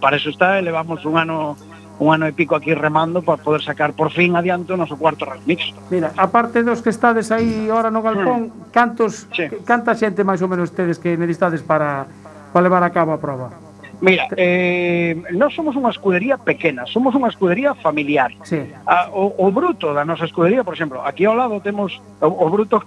[0.00, 1.56] para eso está, levamos un ano
[1.98, 5.26] un ano e pico aquí remando para poder sacar por fin adiante o noso cuarto
[5.26, 5.74] remix.
[5.90, 8.70] Mira, aparte dos que estades aí ahora no galpón, hmm.
[8.70, 9.50] cantos sí.
[9.66, 12.06] canta xente máis ou menos tedes que necesitades para,
[12.54, 13.50] para levar a cabo a prova?
[13.98, 18.30] Mira, eh, non somos unha escudería pequena, somos unha escudería familiar.
[18.46, 18.62] Sí.
[18.86, 22.46] A, o, o bruto da nosa escudería, por exemplo, aquí ao lado temos o, o
[22.46, 22.78] bruto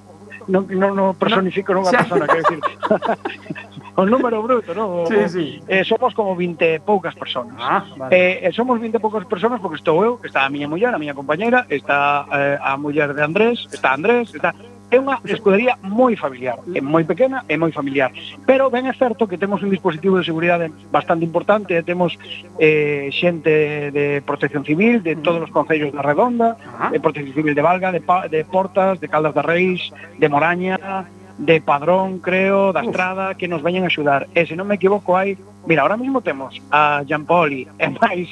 [0.47, 2.62] non, non, non personifico nunha persona, quero decir.
[3.95, 5.04] o número bruto, non?
[5.08, 5.47] Sí, sí.
[5.67, 7.60] Eh, somos como 20 e poucas personas.
[7.60, 8.12] Ah, vale.
[8.15, 10.99] eh, eh somos 20 e poucas personas porque estou eu, está a miña muller, a
[11.01, 14.56] miña compañeira, está eh, a muller de Andrés, está Andrés, está
[14.91, 18.12] é unha escudería moi familiar, é moi pequena e moi familiar.
[18.43, 22.19] Pero ben é certo que temos un dispositivo de seguridade bastante importante, temos
[22.60, 26.60] eh, xente de protección civil de todos os concellos da Redonda,
[26.91, 31.08] de protección civil de Valga, de, pa, de Portas, de Caldas da Reis, de Moraña,
[31.41, 34.30] de Padrón, creo, da Estrada, que nos veñen a axudar.
[34.38, 35.34] E eh, se non me equivoco hai,
[35.65, 38.30] mira, ahora mismo temos a Gianpoli e máis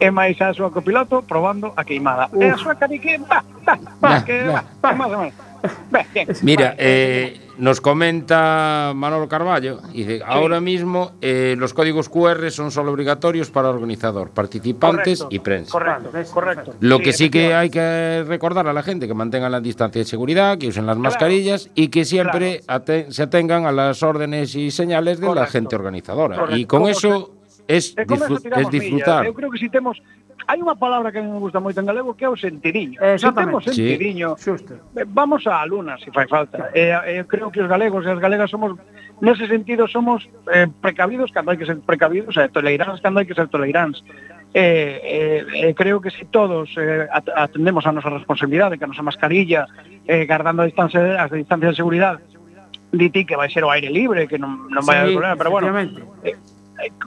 [0.00, 2.28] e máis a súa copiloto probando a queimada.
[2.28, 2.44] Uf.
[2.44, 5.36] E a súa carique, va, va, va, que va, va, máis ou menos.
[5.88, 6.26] Ben, bien.
[6.44, 12.70] Mira, eh, eh nos comenta Manolo Carballo, dice, ahora mismo eh, los códigos QR son
[12.70, 15.72] solo obligatorios para organizador, participantes correcto, y prensa.
[15.72, 16.74] Correcto, correcto.
[16.80, 20.06] Lo que sí que hay que recordar a la gente que mantengan la distancia de
[20.06, 22.62] seguridad, que usen las mascarillas y que siempre
[23.08, 26.36] se atengan a las órdenes y señales de la gente organizadora.
[26.36, 26.56] Correcto.
[26.56, 27.39] Y con eso
[27.76, 29.20] es, disfrut, es disfrutar.
[29.20, 29.28] Milla.
[29.28, 30.02] Eu creo que si temos
[30.48, 32.98] hai unha palabra que a mí me gusta moito en galego que é o sentidiño.
[32.98, 34.50] Se temos sentidiño, sí.
[34.96, 36.74] Eh, vamos a luna se fai falta.
[36.74, 38.74] E, eh, eh, creo que os galegos e as galegas somos,
[39.20, 43.26] nese sentido, somos eh, precavidos cando hai que ser precavidos, e eh, toleráns cando hai
[43.28, 44.02] que ser toleiráns.
[44.50, 49.06] Eh, eh, eh, creo que si todos eh, atendemos a nosa responsabilidade, que a nosa
[49.06, 49.70] mascarilla,
[50.08, 52.18] eh, guardando a distancia, as distancias de seguridade,
[52.90, 55.36] di ti que vai ser o aire libre, que non, non vai sí, haber problema,
[55.38, 55.70] pero bueno,
[56.26, 56.34] eh,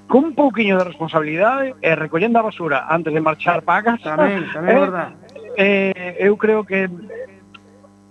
[0.08, 4.16] con un pouquiño de responsabilidade e recollendo a basura antes de marchar para casa.
[4.16, 5.10] Tamén, tamén é eh, verdad.
[5.58, 6.90] Eh, eu creo que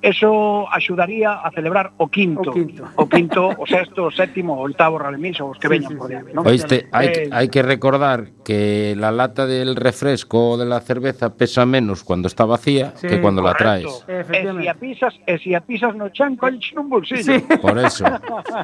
[0.02, 2.84] eso axudaría a celebrar o quinto, O quinto.
[2.96, 5.96] o quinto, o sexto, o sétimo, o oitavo Ralemis, ou os que Sí, veñan sí,
[5.96, 6.42] por diante, ¿no?
[6.42, 10.80] Oíste, hay, Eh, que- hay que recordar que la lata del refresco o de la
[10.82, 13.86] cerveza pesa menos cuando está vacía Sí, que cuando la traes.
[14.10, 14.62] E Efectivamente.
[14.62, 17.22] si a pisas, e si a pisas no chan, colles nun bolsillo.
[17.38, 17.38] Sí.
[17.62, 18.04] Por eso.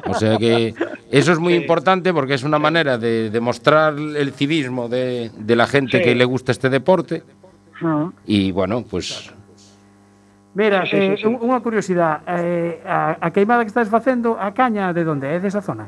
[0.05, 0.75] O sea que
[1.09, 1.61] eso es muy Sí.
[1.63, 6.03] importante porque es una manera de demostrar el civismo de, de la gente Sí.
[6.03, 7.23] que le gusta este deporte.
[7.81, 8.11] Ujú.
[8.27, 9.31] Y bueno, pues
[10.59, 11.27] Mira, sí, eh, sí, sí.
[11.31, 15.31] unha curiosidade, eh, a, a queimada que estás facendo, a caña de onde?
[15.31, 15.87] É desa zona?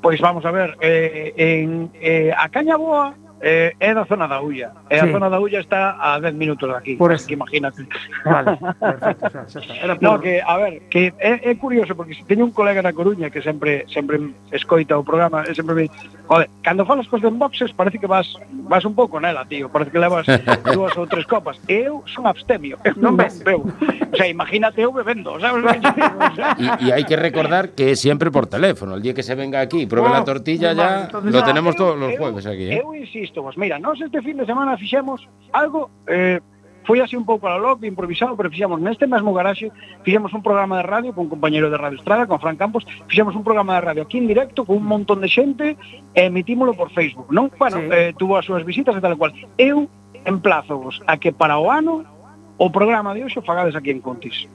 [0.00, 4.40] Pois vamos a ver, eh, en, eh, a caña boa Eh, é da zona da
[4.42, 4.72] Ulla.
[4.90, 5.04] E sí.
[5.04, 6.96] a zona da Ulla está a 10 minutos de aquí.
[6.96, 7.26] Por eso.
[7.26, 7.86] Que imagínate.
[8.24, 9.74] Vale, perfecto, xa, xa está.
[9.78, 10.02] Era por...
[10.02, 13.38] No, que, a ver, que é, é curioso, porque teño un colega na Coruña que
[13.38, 14.18] sempre sempre
[14.50, 15.86] escoita o programa, e sempre me
[16.26, 19.94] joder, cando falas cos de boxes parece que vas vas un pouco nela, tío, parece
[19.94, 20.26] que levas
[20.74, 21.62] dúas ou tres copas.
[21.70, 23.70] Eu son abstemio, eu non ves, bebo.
[23.70, 25.62] O sea, imagínate eu bebendo, sabes?
[26.82, 29.86] E hai que recordar que é sempre por teléfono, el día que se venga aquí
[29.86, 32.82] e prove oh, la tortilla ya, lo tenemos todos los jueves aquí, eh?
[32.82, 33.54] Eu insisto Cristóbal.
[33.56, 35.90] Mira, nós este fin de semana fixemos algo...
[36.08, 36.40] Eh,
[36.88, 39.68] foi así un pouco a la improvisado, pero fixemos neste mesmo garaxe,
[40.04, 43.36] fixemos un programa de radio con un compañero de Radio Estrada, con Fran Campos, fixemos
[43.36, 45.76] un programa de radio aquí en directo con un montón de xente
[46.16, 47.52] e emitímolo por Facebook, non?
[47.60, 47.92] Bueno, sí.
[47.92, 49.36] eh, tuvo as súas visitas e tal cual.
[49.60, 49.84] Eu
[50.24, 52.08] emplazovos a que para o ano
[52.56, 54.48] o programa de hoxe fagades aquí en Contis.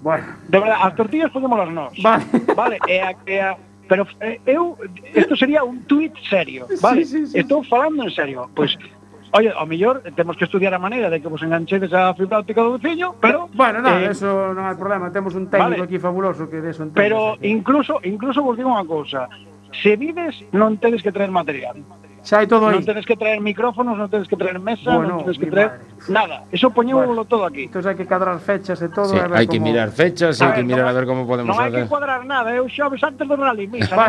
[0.00, 0.24] Bueno.
[0.48, 1.92] De verdad, as tortillas podemos as nós.
[2.00, 2.24] Vale.
[2.56, 3.52] vale, e a, e a,
[3.88, 4.76] pero eh, eu
[5.14, 7.04] isto sería un tuit serio, vale?
[7.04, 7.38] Sí, sí, sí.
[7.38, 8.96] Estou falando en serio, pois pues,
[9.32, 12.62] Oye, ao mellor temos que estudiar a maneira de que vos enganchedes a fibra óptica
[12.62, 13.50] do veciño, pero...
[13.52, 15.84] Bueno, non, eh, eso non hai problema, temos un técnico vale.
[15.84, 17.04] aquí fabuloso que de eso entende.
[17.04, 19.28] Pero incluso, incluso vos digo unha cousa,
[19.74, 21.82] se vives non tedes que traer material.
[22.26, 22.74] Xa hai todo aí.
[22.74, 25.78] Non tenes que traer micrófonos, non tenes que traer mesa, bueno, non tenes que traer
[25.78, 26.10] madre.
[26.10, 26.36] nada.
[26.50, 27.70] Eso poñémoslo bueno, todo aquí.
[27.70, 29.14] Entón hai que cadrar fechas e todo.
[29.14, 29.54] Sí, hai como...
[29.54, 32.50] que mirar fechas, hai que mirar a ver como podemos Non hai que cuadrar nada,
[32.50, 33.94] eu xoves antes do rally, misa.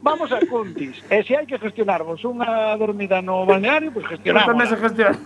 [0.00, 0.96] vamos a Cuntis.
[1.12, 4.48] E se hai que gestionarvos unha dormida no balneario, pois pues gestionamos.
[4.48, 5.20] Tamén se gestiona.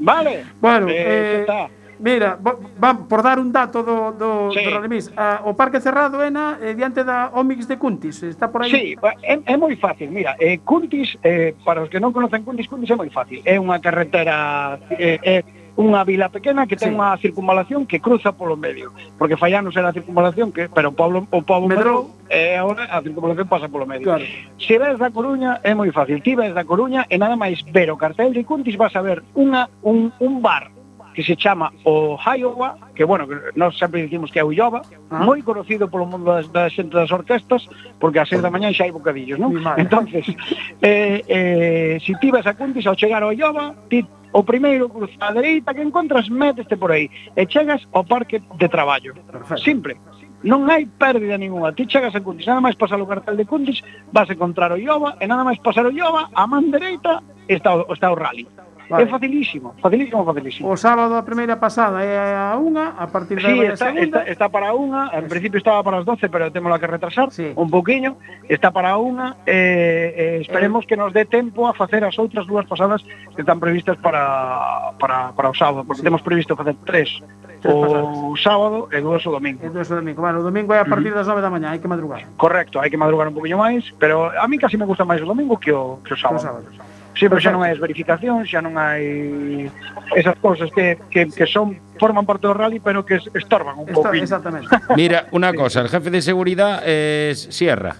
[0.00, 0.48] Vale.
[0.64, 4.62] Bueno, eh, eh Mira, va por dar un dato do, do, sí.
[4.64, 8.52] do Roremís a, O parque cerrado é na eh, diante da Omix de Cuntis Está
[8.52, 8.70] por aí?
[8.70, 8.84] Sí,
[9.24, 12.92] é, é moi fácil Mira, eh, Cuntis, eh, para os que non conocen Cuntis Cuntis
[12.92, 15.36] é moi fácil É unha carretera eh, é
[15.76, 16.96] unha vila pequena que ten sí.
[16.96, 21.24] unha circunvalación que cruza polo medio Porque Fallanos era a circunvalación que, Pero o pobo,
[21.32, 24.10] o pobo Medrou e agora a circunvalación pasa polo medio.
[24.10, 24.26] Claro.
[24.58, 26.18] Se ves da Coruña é moi fácil.
[26.18, 29.22] Ti ves da Coruña e nada máis ver o cartel de Cuntis vas a ver
[29.38, 30.74] unha, un, un bar
[31.16, 34.84] que se chama o Iowa, que bueno, que nós sempre dicimos que é o Iowa,
[35.08, 35.24] ah.
[35.24, 37.64] moi conocido polo mundo das, da xente das orquestas,
[37.96, 38.60] porque ás 6 da pois.
[38.60, 39.56] mañá xa hai bocadillos, non?
[39.80, 40.28] Entonces,
[40.84, 44.04] eh, eh, si ti vas a Cuntis ao chegar ao Iowa, ti
[44.36, 48.68] o primeiro cruz á dereita que encontras, méteste por aí e chegas ao parque de
[48.68, 49.16] traballo.
[49.16, 49.64] Perfecto.
[49.64, 49.96] Simple.
[50.44, 51.72] Non hai pérdida ninguna.
[51.72, 53.80] Ti chegas a Cuntis, nada máis pasar o cartel de Cuntis,
[54.12, 57.72] vas a encontrar o Iowa, e nada máis pasar o Iowa, a man dereita está
[57.72, 58.44] o, está o rally.
[58.88, 59.02] Vale.
[59.02, 60.70] É facilísimo, facilísimo, facilísimo.
[60.70, 64.22] O sábado a primeira pasada é a unha, a partir da sí, está, segunda...
[64.22, 65.30] Está, está para unha, en es.
[65.30, 67.50] principio estaba para as 12, pero temos que retrasar sí.
[67.58, 68.14] un poquinho.
[68.46, 70.86] Está para unha, eh, eh, esperemos eh.
[70.86, 73.02] que nos dé tempo a facer as outras dúas pasadas
[73.34, 76.06] que están previstas para, para, para o sábado, porque sí.
[76.06, 77.10] temos previsto facer tres,
[77.58, 78.38] tres o pasadas.
[78.38, 79.66] sábado e dúas o domingo.
[79.66, 81.82] E dúas o domingo, bueno, o domingo é a partir das 9 da mañá, hai
[81.82, 82.22] que madrugar.
[82.38, 85.26] Correcto, hai que madrugar un poquinho máis, pero a mí casi me gusta máis o
[85.26, 86.38] domingo que o, que o sábado.
[86.38, 86.95] Que o sábado.
[87.16, 89.72] Sí, pero xa non hai as verificacións, xa non hai
[90.12, 93.88] esas cousas que, que, que son forman parte do rally, pero que es- estorban un
[93.88, 94.22] pouquinho.
[94.28, 94.68] exactamente.
[95.00, 97.96] Mira, una cosa, el jefe de seguridad es Sierra.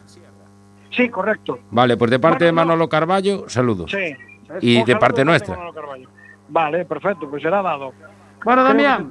[0.93, 1.61] Sí, correcto.
[1.73, 2.57] Vale, pues de parte de no.
[2.57, 3.91] Manolo Carballo, saludos.
[3.91, 4.13] Sí.
[4.61, 5.55] Y Un de parte nuestra.
[5.55, 6.09] a Manolo Carballo.
[6.49, 7.93] Vale, perfecto, pois pues será dado.
[8.45, 9.09] Bueno, Creo que Damián.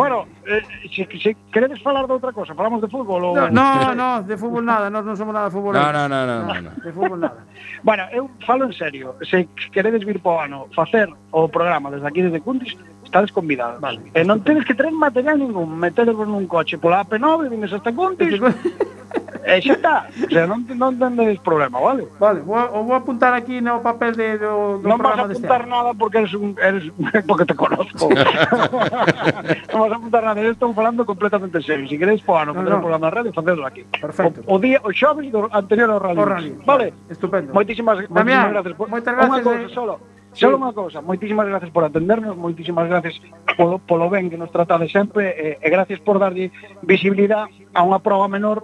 [0.00, 0.62] Bueno, eh,
[0.96, 3.36] se, se queredes falar de outra cosa, falamos de fútbol ou...
[3.36, 5.92] No, no, no, de fútbol nada, nós non somos nada futboleros.
[5.92, 6.70] No, no, no, no, no, no.
[6.80, 7.44] De fútbol nada.
[7.84, 12.24] bueno, eu falo en serio, se queredes vir po ano facer o programa desde aquí,
[12.24, 12.72] desde Cundis,
[13.04, 13.76] estades convidados.
[13.84, 14.00] Vale.
[14.16, 18.40] E non tedes que traer material ningún, metedevos nun coche pola AP9, vines hasta Cundis,
[19.44, 19.96] E xa está.
[20.10, 22.04] O sea, non, non tendes problema, vale?
[22.20, 25.60] Vale, vou, vou apuntar aquí no papel de, do, do non programa deste Non vas
[25.60, 26.84] apuntar de nada porque eres un, eres,
[27.28, 28.12] porque te conozco.
[29.72, 31.88] non vas apuntar nada, eu estou falando completamente serio.
[31.88, 32.84] Se si queres, po ano, no, no.
[32.84, 33.82] programa de radio, facedlo aquí.
[33.96, 34.44] Perfecto.
[34.44, 36.20] O, o día, o xoves do anterior ao rally.
[36.20, 36.50] O rally.
[36.68, 36.86] Vale.
[37.08, 37.56] Estupendo.
[37.56, 38.74] Moitísimas, moitísimas gracias.
[38.76, 39.32] Por, moitas gracias.
[39.32, 39.70] Unha cousa de...
[39.70, 39.74] Eh.
[39.74, 39.94] solo.
[40.30, 40.46] Sí.
[40.46, 43.18] Solo unha cousa, moitísimas gracias por atendernos, moitísimas gracias
[43.58, 46.54] polo, polo ben que nos tratades sempre e, e gracias por darlle
[46.86, 48.62] visibilidade a unha prova menor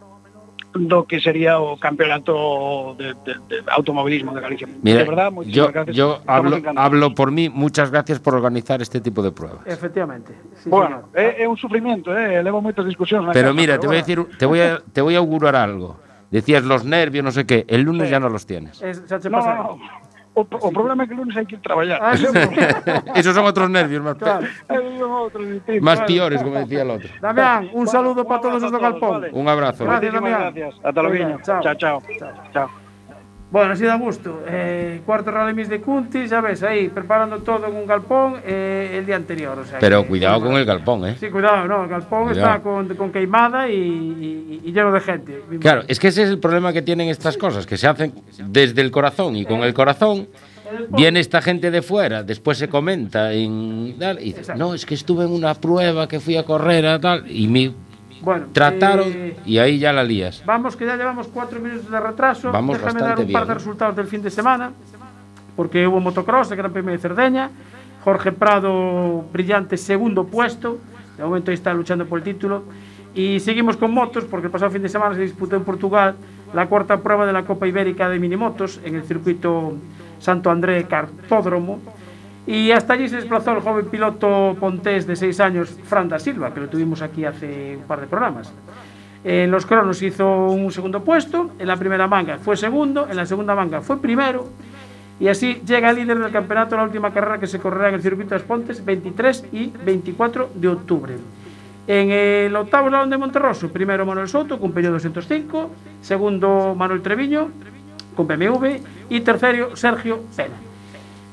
[0.79, 4.69] do que sería o campeonato de, de, de automovilismo de Galicia.
[4.83, 5.97] Mira, de verdad, yo, gracias.
[5.97, 9.61] yo hablo, hablo por mí, muchas gracias por organizar este tipo de pruebas.
[9.67, 10.33] Efectivamente.
[10.63, 13.97] Sí, Bueno, é, é un sufrimiento, eh, levo moitas discusións Pero casa, mira, te voy
[13.97, 15.99] a decir, te voy a, te voy a augurar algo.
[16.31, 17.65] Decías los nervios, no sé qué.
[17.69, 18.11] El lunes Sí.
[18.11, 18.83] ya no los tienes.
[18.83, 19.79] Es, no, no.
[20.37, 21.97] O, o problema é que lunes hai que ir traballar.
[21.97, 24.45] Ah, Esos son outros nervios, máis claro.
[25.81, 27.09] máis piores, como decía el outro.
[27.25, 29.17] Damián, un saludo para todos os do Galpón.
[29.17, 29.33] Vale.
[29.33, 29.89] Un abrazo.
[29.89, 30.53] Gracias, Damián.
[30.53, 30.77] Gracias.
[30.85, 31.17] Hasta logo.
[31.41, 31.77] Chao, chao.
[31.81, 32.01] chao.
[32.53, 32.86] chao.
[33.49, 34.43] Bueno, así da gusto.
[34.49, 38.97] Eh, cuarto Rally Mix de Cuntis, ya ves, ahí, preparando todo en un galpón eh,
[38.99, 39.57] el día anterior.
[39.59, 41.17] O sea, Pero que- cuidado con el galpón, ¿eh?
[41.21, 42.49] Sí, cuidado, no, el galpón Cuidado.
[42.55, 45.43] está con, con queimada y, y- y lleno de gente.
[45.61, 48.13] Claro, es que ese es el problema que tienen estas cosas, que se hacen
[48.49, 50.27] desde el corazón y con el corazón
[50.91, 55.23] viene esta gente de fuera, después se comenta en y dices, no, es que estuve
[55.25, 57.73] en una prueba que fui a correr a tal y me
[58.23, 60.43] Bueno, trataron eh, y ahí ya la lías.
[60.45, 62.51] Vamos, que ya llevamos cuatro minutos de retraso.
[62.51, 64.73] Vamos Déjame dar un par bien, de resultados del fin de semana,
[65.55, 67.51] porque hubo motocross, el Gran Premio de Cerdeña.
[68.05, 70.79] Jorge Prado, brillante segundo puesto.
[71.17, 72.63] De momento ahí está luchando por el título.
[73.15, 76.15] Y seguimos con motos, porque el pasado fin de semana se disputó en Portugal
[76.55, 79.75] la cuarta prueba de la Copa Ibérica de Minimotos en el circuito
[80.21, 81.81] Santo André Cartódromo.
[82.47, 86.55] Y hasta allí se desplazó el joven piloto pontés de 6 años, Fran da Silva,
[86.55, 88.53] que lo tuvimos aquí hace un par de programas.
[89.25, 93.27] En los cronos hizo un segundo puesto, en la primera manga fue segundo, en la
[93.27, 94.49] segunda manga fue primero,
[95.19, 98.03] y así llega líder del campeonato en la última carrera que se correrá en el
[98.03, 101.17] circuito de Pontes 23 y 24 de octubre.
[101.89, 105.71] En el octavo salón de Monterroso, primero Manuel Soto con Peugeot 205,
[106.01, 107.49] segundo Manuel Treviño
[108.15, 108.77] con BMW
[109.09, 110.55] y tercero Sergio Pena.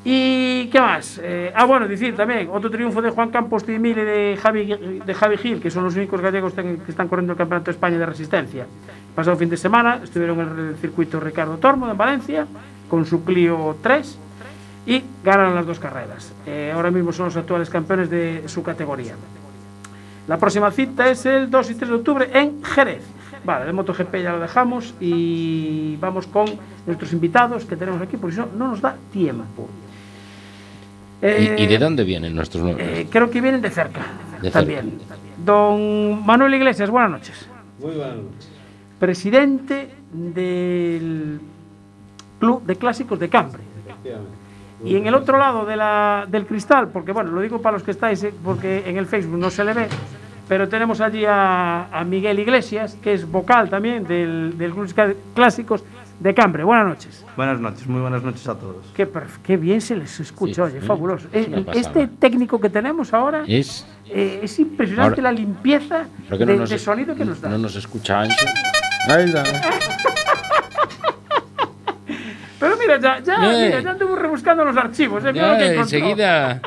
[0.06, 1.20] ¿Y qué más?
[1.24, 4.66] Eh, ah, bueno, decir también, otro triunfo de Juan Campos Timil y de Javi,
[5.06, 7.98] de Javi Gil, que son los únicos gallegos que están corriendo el Campeonato de España
[7.98, 8.66] de Resistencia.
[9.16, 12.46] Pasado fin de semana estuvieron en el circuito Ricardo Tormo en Valencia
[12.90, 14.20] con su Clio 3
[14.88, 16.34] y ganaron las dos carreras.
[16.46, 19.16] Eh, ahora mismo son los actuales campeones de su categoría.
[20.28, 23.04] La próxima cita es el 2 y 3 de octubre en Jerez.
[23.46, 26.46] Vale, de MotoGP ya lo dejamos y vamos con
[26.86, 29.68] nuestros invitados que tenemos aquí, porque si no, no nos da tiempo.
[31.24, 32.82] ¿Y, y Eh, de dónde vienen nuestros nuevos?
[32.82, 34.02] eh, creo que vienen de cerca,
[34.42, 34.60] De cerca.
[34.60, 35.00] también.
[35.44, 37.48] Don Manuel Iglesias, buenas noches.
[37.80, 38.50] Muy buenas noches.
[39.00, 41.40] Presidente del
[42.40, 43.62] Club de Clásicos de Cambre.
[43.88, 44.38] Efectivamente.
[44.86, 47.84] Y en el otro lado de la, del cristal, porque bueno, lo digo para los
[47.84, 49.88] que estáis, eh, porque en el Facebook no se le ve,
[50.50, 55.16] pero tenemos allí a, a Miguel Iglesias, que es vocal también del, del Club de
[55.34, 55.84] Clásicos
[56.24, 56.64] de Cambre.
[56.64, 57.26] Buenas noches.
[57.36, 58.86] Buenas noches, muy buenas noches a todos.
[58.96, 59.08] Qué,
[59.44, 61.28] qué bien se les escucha, Sí, oye, sí, fabuloso.
[61.34, 63.86] es Eh, este técnico que tenemos ahora Es.
[64.10, 67.42] eh, es impresionante Ahora- la limpieza ¿Por qué de, no nos, de sonido que nos
[67.42, 67.50] da.
[67.50, 68.46] no nos escucha Ancho?
[69.10, 69.44] Ahí está.
[72.60, 73.66] Pero mira, ya, ya, Eh.
[73.68, 75.24] mira, ya anduvo rebuscando los archivos.
[75.26, 76.62] eh, Ya, que enseguida.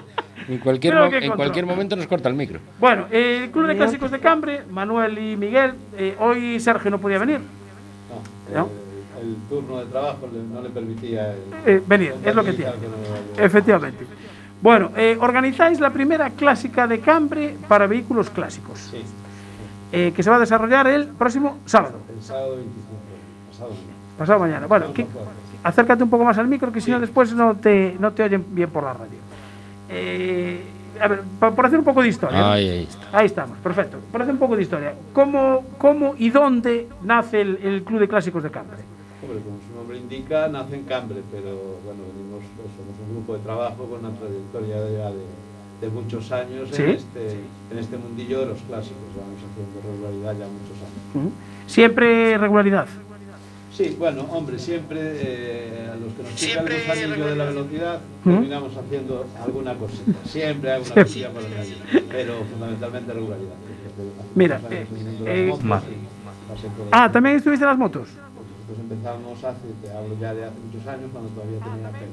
[0.48, 0.94] En cualquier,
[1.24, 2.60] en cualquier momento nos corta el micro.
[2.78, 6.98] Bueno, eh, el Club de Clásicos de Cambre, Manuel y Miguel, eh, hoy Sergio no
[7.00, 7.40] podía venir.
[8.52, 8.68] No, ¿No?
[9.26, 12.72] El, turno de trabajo le- no le permitía el, Eh, venir, es lo que tiene.
[13.38, 14.06] Efectivamente.
[14.62, 19.02] Bueno, eh, organizáis la primera clásica de Cambre para vehículos clásicos, Sí,
[19.92, 22.86] eh, que se va a desarrollar el próximo sábado, el sábado 25.
[23.50, 23.92] Pasado mañana.
[24.18, 24.66] pasado mañana.
[24.66, 25.06] Bueno, que-
[25.62, 28.44] acércate un poco más al micro, que si no después no te, no te oyen
[28.50, 29.18] bien por la radio.
[29.88, 30.62] Eh,
[31.00, 32.52] a ver, pa- por hacer un poco de historia.
[32.52, 33.18] Ahí, ahí está.
[33.18, 33.98] Ahí estamos, perfecto.
[34.10, 34.94] Por hacer un poco de historia.
[35.12, 38.78] ¿Cómo, cómo y dónde nace el, el Club de Clásicos de Cambre?
[39.26, 41.50] Hombre, como su nombre indica, nace en Cambre, pero
[41.84, 45.26] bueno, venimos, pues, somos un grupo de trabajo con una trayectoria de, ya de,
[45.80, 46.82] de muchos años Sí.
[46.82, 47.30] en, este,
[47.72, 49.02] en este mundillo de los clásicos.
[49.18, 51.32] Vamos haciendo regularidad ya muchos años.
[51.66, 52.86] Siempre regularidad.
[53.72, 58.00] Sí, bueno, hombre, siempre eh, a los que nos pica el gusanillo de la velocidad
[58.24, 58.30] ¿Mm?
[58.30, 60.12] terminamos haciendo alguna cosita.
[60.24, 61.04] Siempre alguna Siempre.
[61.04, 61.76] cosilla por el medio,
[62.08, 63.54] pero fundamentalmente regularidad.
[64.34, 64.86] Mira, eh,
[65.26, 65.80] eh, por
[66.92, 67.10] Ah.
[67.12, 68.08] ¿también estuviste en las motos?
[68.68, 72.12] Nosotros empezamos hace, te hablo ya de hace muchos años, cuando todavía tenía pelo.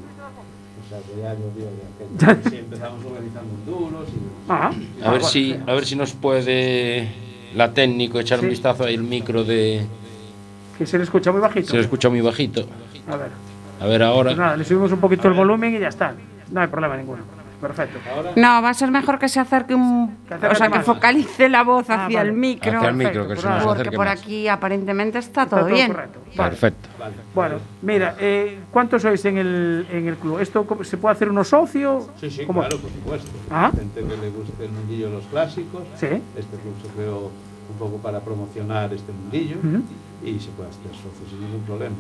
[0.86, 2.42] O sea, que ya llovió de aquello.
[2.50, 4.50] Sí, empezamos organizando enduros y...
[4.50, 4.72] Ah,
[5.04, 7.08] A ver si, a ver si nos puede
[7.56, 8.46] la técnico echar Sí.
[8.46, 9.86] un vistazo ahí el micro de.
[10.78, 11.68] que se le escucha muy bajito.
[11.70, 12.68] Se lo escucha muy bajito.
[13.08, 13.30] A ver,
[13.80, 14.36] A ver pues ahora.
[14.36, 16.14] nada, le subimos un poquito el volumen y ya está.
[16.52, 17.24] No hay problema ninguno.
[17.64, 17.98] Perfecto.
[18.14, 20.18] Ahora, No, va a ser mejor que se acerque un.
[20.28, 20.86] Que acerque O sea, que más.
[20.86, 22.30] focalice la voz Ah, hacia vale.
[22.32, 22.78] el micro.
[22.78, 23.64] Hacia el micro, perfecto, que se nos.
[23.78, 24.20] Porque por más.
[24.22, 25.92] aquí aparentemente está Está todo bien.
[25.94, 26.20] correcto.
[26.36, 26.50] Vale.
[26.50, 26.90] Perfecto.
[27.00, 27.16] vale.
[27.34, 30.40] Bueno, mira, eh, ¿cuántos sois en el, en el club?
[30.40, 32.10] ¿Esto se puede hacer uno socio?
[32.20, 32.60] Sí, sí, ¿Cómo?
[32.60, 33.32] claro, por supuesto.
[33.50, 33.72] Ah.
[33.74, 35.84] Gente que le guste el mundillo de los clásicos.
[35.96, 36.08] Sí.
[36.08, 37.20] Este club se creó
[37.72, 39.56] un poco para promocionar este mundillo
[40.24, 41.96] y se puede hacer socio sin ningún problema.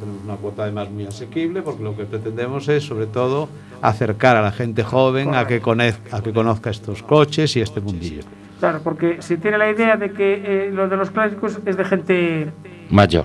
[0.00, 3.48] Tenemos una cuota además muy asequible porque lo que pretendemos es sobre todo
[3.82, 7.80] acercar a la gente joven a que, conozca, a que conozca estos coches y este
[7.80, 8.22] mundillo.
[8.58, 11.84] Claro, porque se tiene la idea de que eh, lo de los clásicos es de
[11.84, 12.52] gente
[12.90, 13.24] Mayor.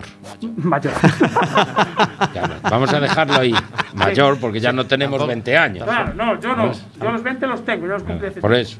[0.58, 0.94] mayor.
[2.34, 3.54] Ya no, Vamos a dejarlo ahí.
[3.94, 5.84] Mayor, porque ya no tenemos 20 años.
[5.84, 6.72] claro, no, yo no.
[6.72, 8.78] Yo los 20 los tengo, yo los cumplí Por eso.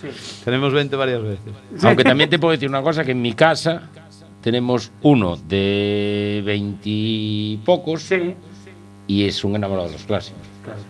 [0.00, 0.42] Sí.
[0.44, 1.52] Tenemos 20 varias veces.
[1.82, 3.88] Aunque también te puedo decir una cosa, que en mi casa
[4.42, 8.34] tenemos uno de 20 y pocos Sí,
[9.06, 10.42] y es un enamorado de los clásicos.
[10.64, 10.80] claro.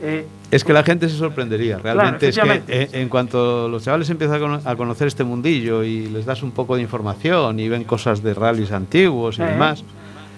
[0.00, 1.78] Eh, Es que la gente se sorprendería.
[1.78, 5.82] Realmente es que eh, en cuanto los chavales empiezan a cono- a conocer este mundillo
[5.84, 9.46] y les das un poco de información y ven cosas de rallies antiguos y Eh.
[9.46, 9.82] demás,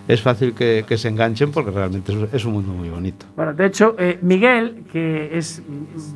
[0.08, 3.26] es fácil que, que se enganchen porque realmente es, es un mundo muy bonito.
[3.36, 5.62] bueno, de hecho, eh, Miguel, que es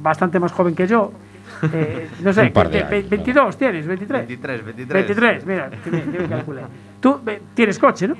[0.03, 1.13] bastante más joven que yo,
[1.73, 4.27] eh, no sé, Un par de ve- ve- años, 22 tienes, 23.
[4.29, 5.07] 23, 23.
[5.07, 6.62] 23, mira, que bien, que calculé.
[7.01, 7.21] Tú
[7.55, 8.15] tienes coche, ¿no?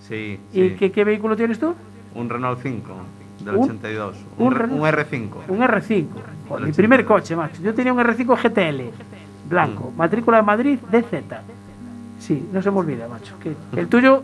[0.00, 0.76] Sí, ¿Y sí.
[0.78, 1.74] qué, qué vehículo tienes tú?
[2.14, 2.94] Un Renault 5
[3.44, 4.16] del Un- 82.
[4.38, 5.28] un Un, un R5.
[5.48, 6.06] Un R5.
[6.48, 7.62] Joder, mi primer coche, macho.
[7.62, 8.90] Yo tenía un R5 GTL,
[9.48, 11.22] blanco, matrícula de Madrid, DZ.
[12.18, 13.34] Sí, no se me olvida, macho.
[13.42, 14.18] Que el tuyo.
[14.18, 14.22] eh,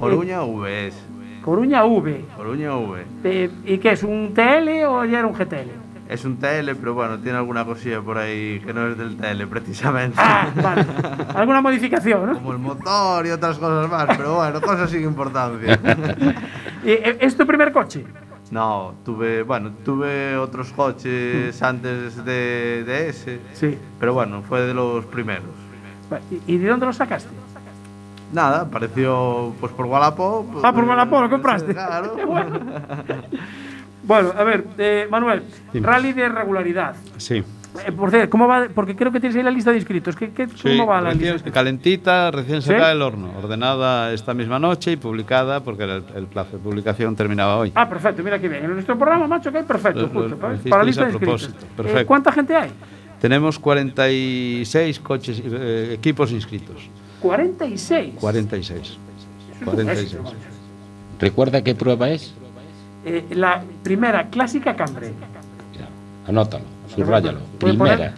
[0.00, 0.96] Oruña VS.
[1.42, 2.24] Coruña V.
[2.36, 3.02] Coruña V.
[3.24, 4.02] Eh, ¿Y qué es?
[4.02, 5.70] ¿Un TL o ya era un GTL?
[6.10, 9.46] Es un TL, pero bueno, tiene alguna cosilla por ahí que no es del TL,
[9.46, 10.16] precisamente.
[10.20, 10.84] Ah, vale.
[11.36, 12.34] Alguna modificación, ¿no?
[12.34, 15.78] Como el motor y otras cosas más, pero bueno, cosas sin importancia.
[16.84, 18.04] ¿Y, eh, ¿Es tu primer coche?
[18.50, 23.78] No, tuve, bueno, tuve otros coches antes de, de ese, Sí.
[24.00, 25.44] pero bueno, fue de los primeros.
[26.48, 27.30] ¿Y, de dónde lo sacaste?
[28.32, 30.50] Nada, apareció pues por Wallapop.
[30.50, 31.72] pues, Ah, por Wallapop, lo compraste.
[31.72, 32.16] Claro.
[32.26, 32.58] Bueno.
[34.10, 35.86] Bueno, a ver, eh, Manuel, Dime.
[35.86, 36.96] rally de regularidad.
[37.16, 37.44] Sí.
[37.86, 38.66] Eh, por cierto, ¿cómo va?
[38.74, 40.16] Porque creo que tienes ahí la lista de inscritos.
[40.16, 41.52] ¿Qué, qué, Sí, ¿Cómo va la recién- lista?
[41.52, 42.70] calentita, recién ¿Sí?
[42.70, 47.14] sacada del horno, ordenada esta misma noche y publicada porque el, el plazo de publicación
[47.14, 47.70] terminaba hoy.
[47.76, 48.64] Ah, perfecto, mira qué bien.
[48.64, 51.02] En nuestro programa, macho, que hay perfecto, Lo- lo- justo, para, lo para la lista
[51.02, 51.50] a de inscritos.
[51.84, 52.04] Eh.
[52.04, 52.70] ¿Cuánta gente hay?
[53.20, 56.90] Tenemos 46 coches, eh, equipos inscritos.
[57.20, 58.14] 46.
[58.18, 58.80] 46.
[58.80, 60.04] Eso es un 46.
[60.06, 60.36] éxito, macho.
[61.20, 62.34] ¿Recuerda qué prueba es?
[63.04, 65.12] Eh, la primera clásica Cambre.
[65.78, 65.88] Ya,
[66.28, 67.40] Anótalo, subráyalo.
[67.58, 68.14] Primera,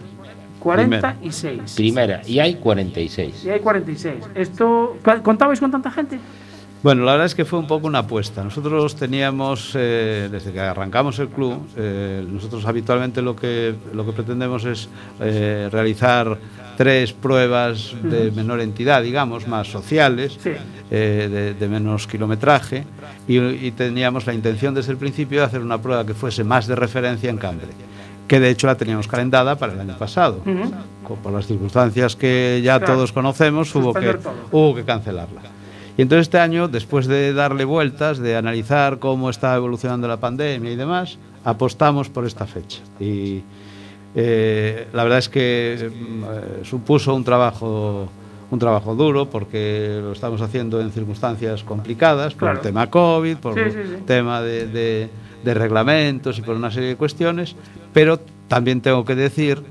[0.59, 1.75] 46.
[1.75, 2.21] primera.
[2.25, 3.45] Y hay 46.
[3.45, 4.15] Y hay 46.
[4.35, 6.19] Esto, ¿Contabais con tanta gente?
[6.83, 8.43] Bueno, la verdad es que fue un poco una apuesta.
[8.43, 14.11] Nosotros teníamos, eh, desde que arrancamos el club, eh, nosotros habitualmente lo que, lo que
[14.11, 14.89] pretendemos es
[15.21, 16.37] eh, realizar
[16.77, 20.51] tres pruebas de menor entidad, digamos, más sociales, Sí.
[20.91, 22.85] eh, de, de menos kilometraje,
[23.27, 26.67] y, y teníamos la intención desde el principio de hacer una prueba que fuese más
[26.67, 27.67] de referencia en Cambre,
[28.27, 30.41] que de hecho la teníamos calendada para el año pasado.
[30.45, 30.71] Ujú.
[31.03, 32.93] Co- Por las circunstancias que ya Claro.
[32.95, 34.17] todos conocemos, hubo que,
[34.51, 35.41] hubo que cancelarla.
[35.97, 40.71] Y entonces este año, después de darle vueltas, de analizar cómo está evolucionando la pandemia
[40.71, 42.79] y demás, apostamos por esta fecha.
[42.99, 43.43] Y
[44.15, 48.07] eh, la verdad es que eh, supuso un trabajo,
[48.51, 52.55] un trabajo duro porque lo estamos haciendo en circunstancias complicadas, por Claro.
[52.57, 54.03] el tema COVID, por Sí, el sí, sí.
[54.05, 55.09] tema de, de-
[55.43, 57.55] de reglamentos y por una serie de cuestiones,
[57.91, 59.61] pero también tengo que decir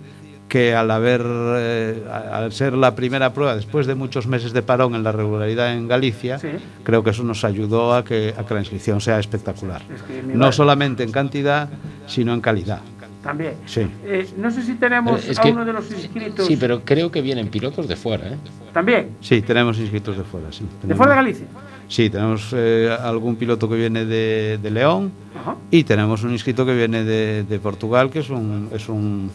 [0.47, 4.95] que al haber eh, al ser la primera prueba después de muchos meses de parón
[4.95, 6.49] en la regularidad en Galicia, Sí.
[6.85, 9.81] creo que eso nos ayudó a que, a que la inscripción sea espectacular.
[9.95, 11.71] Es que mi No solamente en cantidad,
[12.07, 12.81] sino en calidad.
[13.23, 13.55] También.
[13.67, 13.87] Sí.
[14.05, 16.47] Eh, no sé si tenemos Es a que- uno de los inscritos.
[16.47, 18.37] Sí, pero creo que vienen pilotos de fuera, ¿eh?
[18.73, 19.11] También.
[19.21, 20.65] Sí, tenemos inscritos de fuera, sí.
[20.83, 21.47] ¿De fuera de Galicia?
[21.89, 25.57] Sí, tenemos eh, algún piloto que viene de, de León Ajá.
[25.71, 29.31] y tenemos un inscrito que viene de, de Portugal, que es un, es un,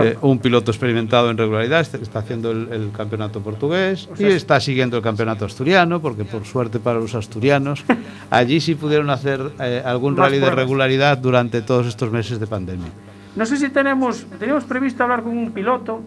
[0.00, 4.28] eh, un piloto experimentado en regularidad, está, está haciendo el, el campeonato portugués O sea,
[4.28, 7.84] y está siguiendo el campeonato asturiano, porque por suerte para los asturianos,
[8.30, 12.88] allí sí pudieron hacer eh, algún rally de regularidad durante todos estos meses de pandemia.
[13.34, 16.02] No sé si tenemos, teníamos previsto hablar con un piloto,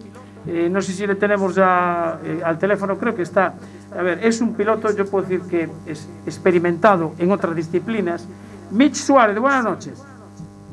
[0.47, 3.55] eh, no sé si le tenemos ya eh, al teléfono, creo que está.
[3.97, 8.27] A ver, es un piloto, yo puedo decir que es experimentado en otras disciplinas.
[8.69, 10.03] Mitch Suárez, buenas noches.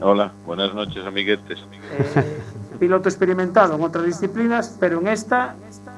[0.01, 1.61] Hola, buenas noches, amiguetes.
[1.61, 2.41] Eh,
[2.79, 5.55] piloto experimentado en otras disciplinas, pero en esta,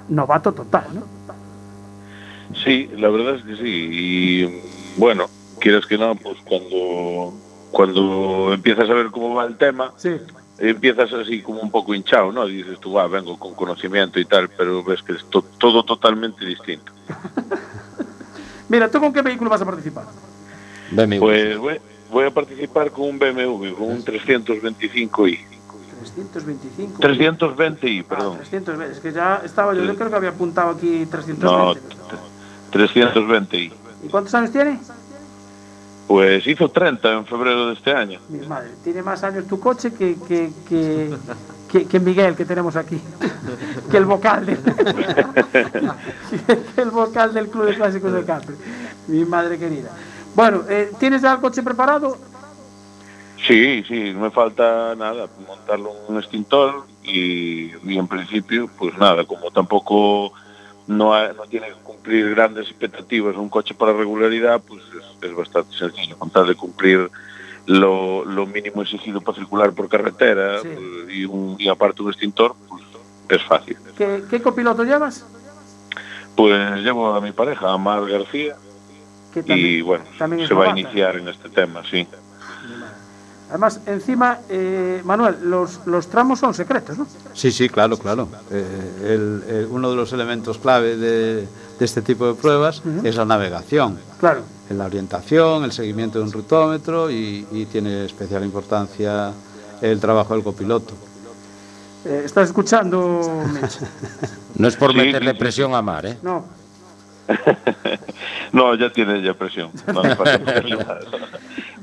[0.08, 1.02] novato total, ¿no?
[2.62, 3.88] Sí, la verdad es que sí.
[3.90, 4.62] Y
[4.98, 5.24] bueno,
[5.58, 7.32] quieras que no, pues cuando,
[7.72, 10.10] cuando empiezas a ver cómo va el tema, Sí.
[10.58, 12.46] Empiezas así como un poco hinchado, ¿no?
[12.46, 16.44] Dices tú, va, vengo con conocimiento y tal, pero ves que es to- todo totalmente
[16.44, 16.92] distinto.
[18.68, 20.04] Mira, ¿tú con qué vehículo vas a participar?
[20.90, 21.18] BMW.
[21.18, 21.78] Pues voy,
[22.10, 25.38] voy a participar con un BMW, con un 325i.
[26.04, 27.02] 325.
[27.02, 28.36] 320i, Ah, perdón.
[28.38, 31.44] 320, es que ya estaba yo, yo creo que había apuntado aquí 320.
[31.44, 31.74] No,
[32.72, 33.72] 320i.
[34.04, 34.78] ¿Y cuántos años tiene?
[36.06, 38.20] Pues hizo 30 en febrero de este año.
[38.28, 41.14] Mi madre, tiene más años tu coche que, que, que,
[41.70, 43.00] que, que Miguel que tenemos aquí,
[43.90, 44.52] que el vocal de,
[46.76, 48.54] el vocal del Club de Clásicos de Capri.
[49.08, 49.90] Mi madre querida.
[50.34, 52.16] Bueno, eh, ¿tienes ya el coche preparado?
[53.46, 59.24] Sí, sí, no me falta nada, montarle un extintor y, y en principio, pues nada,
[59.24, 60.32] como tampoco
[60.86, 65.34] no, ha- no tiene que cumplir grandes expectativas un coche para regularidad, pues es, es
[65.36, 67.10] bastante sencillo, con tal de cumplir
[67.66, 70.68] lo, lo mínimo exigido para circular por carretera Sí.
[70.74, 72.82] pues, y, un, y aparte un extintor, pues
[73.30, 73.76] es fácil.
[73.96, 75.24] ¿Qué, qué copiloto llevas?
[76.36, 78.56] Pues llevo a mi pareja, a Mar García,
[79.32, 82.06] Que y bueno, también se va a iniciar en este tema, sí.
[83.54, 87.06] Además, encima, eh, Manuel, los, los tramos son secretos, ¿no?
[87.34, 88.26] Sí, sí, claro, claro.
[88.50, 88.64] Eh,
[89.04, 91.34] el- el- uno de los elementos clave de,
[91.78, 93.96] de este tipo de pruebas es la navegación.
[94.18, 94.40] Claro.
[94.70, 99.30] en la orientación, el seguimiento de un rutómetro y, y tiene especial importancia
[99.80, 100.94] el trabajo del copiloto.
[102.06, 103.20] Eh, ¿Estás escuchando,
[103.52, 103.78] Mitch?
[104.56, 105.40] No es por Sí, meterle sí, sí.
[105.40, 106.18] presión a Mar, ¿eh?
[106.22, 106.44] No.
[108.52, 109.70] no, ya tiene ya presión.
[109.86, 110.02] No.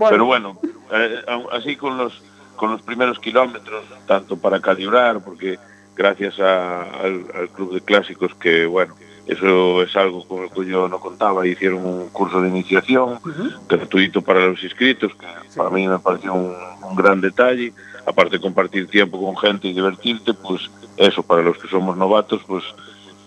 [0.10, 0.60] Pero bueno,
[0.92, 1.22] eh,
[1.52, 2.22] así con los
[2.56, 5.58] con los primeros kilómetros, tanto para calibrar, porque
[5.96, 10.66] gracias a- al, al club de clásicos que bueno, eso es algo con el que
[10.66, 13.20] yo no contaba, hicieron un curso de iniciación
[13.68, 15.26] gratuito para los inscritos, que
[15.58, 17.74] para mí me pareció un, un gran detalle,
[18.06, 22.42] aparte de compartir tiempo con gente y divertirte, pues eso para los que somos novatos,
[22.48, 22.64] pues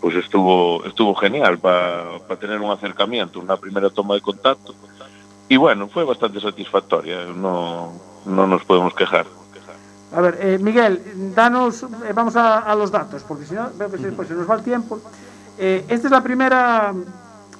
[0.04, 4.74] pues estuvo estuvo genial para tener un acercamiento, una primera toma de contacto.
[5.48, 7.90] Y bueno, fue bastante satisfactoria, no,
[8.26, 9.24] no nos podemos quejar.
[10.14, 14.34] A ver, eh, Miguel, danos, eh, vamos a, los datos, porque si no, pues, se
[14.34, 15.00] nos va el tiempo.
[15.58, 16.92] Eh, esta es la primera,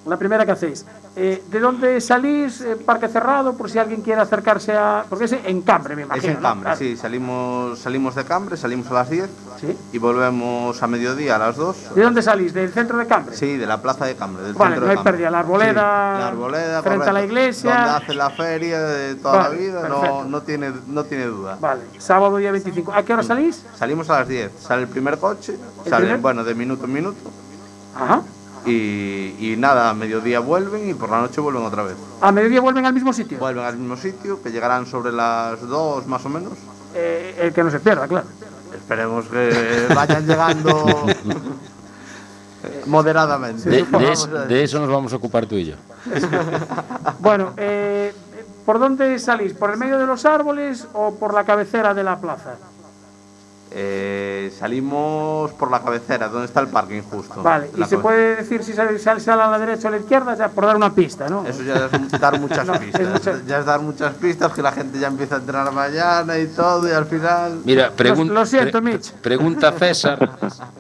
[0.05, 0.85] la primera que hacéis.
[1.17, 2.61] Eh, ¿De dónde salís?
[2.61, 5.05] Eh, parque cerrado, por si alguien quiere acercarse a...
[5.09, 6.33] Porque es en Cambre, me Es imagino.
[6.33, 6.49] en ¿no?
[6.49, 9.79] Cambre, sí, salimos, salimos de Cambre, salimos a las 10 Sí.
[9.93, 11.95] y volvemos a mediodía a las 2.
[11.95, 12.53] ¿De dónde salís?
[12.53, 13.37] ¿Del centro de Cambre?
[13.37, 15.31] Sí, de la plaza de Cambre, del Vale, centro no hay pérdida.
[15.31, 17.75] La arboleda, Sí, la arboleda frente a la iglesia.
[17.77, 19.89] Donde hace la feria de toda Vale, la vida,
[20.29, 21.57] no, tiene, no tiene duda.
[21.61, 22.93] Vale, sábado día 25.
[22.93, 23.65] ¿A qué hora salís?
[23.79, 26.21] Salimos a las 10, sale el primer coche, ¿El sale, primer?
[26.21, 27.31] bueno, de minuto en minuto.
[27.97, 28.23] Ajá.
[28.67, 31.97] Y, y nada, a mediodía vuelven y por la noche vuelven otra vez.
[32.23, 33.39] ¿A mediodía vuelven al mismo sitio?
[33.39, 36.53] Vuelven al mismo sitio, que llegarán sobre las 2 más o menos.
[36.95, 38.27] Eh, el que no se pierda, claro.
[38.75, 41.07] Esperemos que vayan llegando
[42.87, 43.69] moderadamente.
[43.69, 45.75] De, de Vamos es- a- de eso nos vamos a ocupar tú y yo.
[47.21, 48.13] Bueno, eh,
[48.67, 49.53] ¿por dónde salís?
[49.55, 52.55] ¿Por el medio de los árboles o por la cabecera de la plaza?
[53.77, 57.43] Eh, salimos por la cabecera, donde está el parking justo.
[57.43, 59.91] Vale, y La se puede decir si sale, sale- sale a la derecha o a
[59.91, 61.45] la izquierda, ya por dar una pista, ¿no?
[61.45, 63.09] Eso ya es dar muchas No, es pistas.
[63.09, 66.47] mucha- Ya es dar muchas pistas que la gente ya empieza a entrenar mañana y
[66.47, 67.63] todo, y al final.
[67.65, 69.11] Mira, pregun- lo siento, pre- Mitch.
[69.15, 70.31] pregunta César,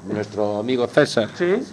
[0.06, 1.64] nuestro amigo César, Sí.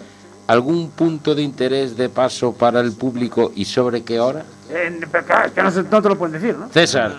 [0.48, 4.42] ¿algún punto de interés de paso para el público y sobre qué hora?
[4.68, 6.68] Eh, pero claro, es que no, no te lo pueden decir, ¿no?
[6.70, 7.14] César,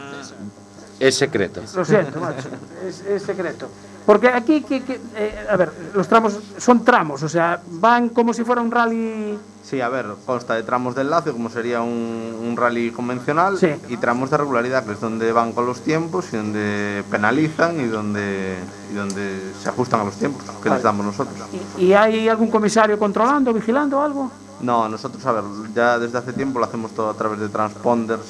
[1.07, 1.61] es secreto.
[1.75, 2.49] Lo siento, macho.
[2.87, 3.67] Es, es secreto.
[4.05, 8.33] Porque aquí, que, que, eh, a ver, los tramos son tramos, o sea, van como
[8.33, 9.37] si fuera un rally.
[9.63, 13.69] Sí, a ver, consta de tramos de enlace, como sería un, un rally convencional, Sí.
[13.87, 17.85] y tramos de regularidad, que es donde van con los tiempos y donde penalizan y
[17.87, 18.57] donde,
[18.91, 20.79] y donde se ajustan a los tiempos que Vale.
[20.79, 21.37] les damos nosotros.
[21.77, 24.29] ¿Y, y hay algún comisario controlando, vigilando algo?
[24.59, 25.43] No, nosotros, a ver,
[25.73, 28.21] ya desde hace tiempo lo hacemos todo a través de transponders.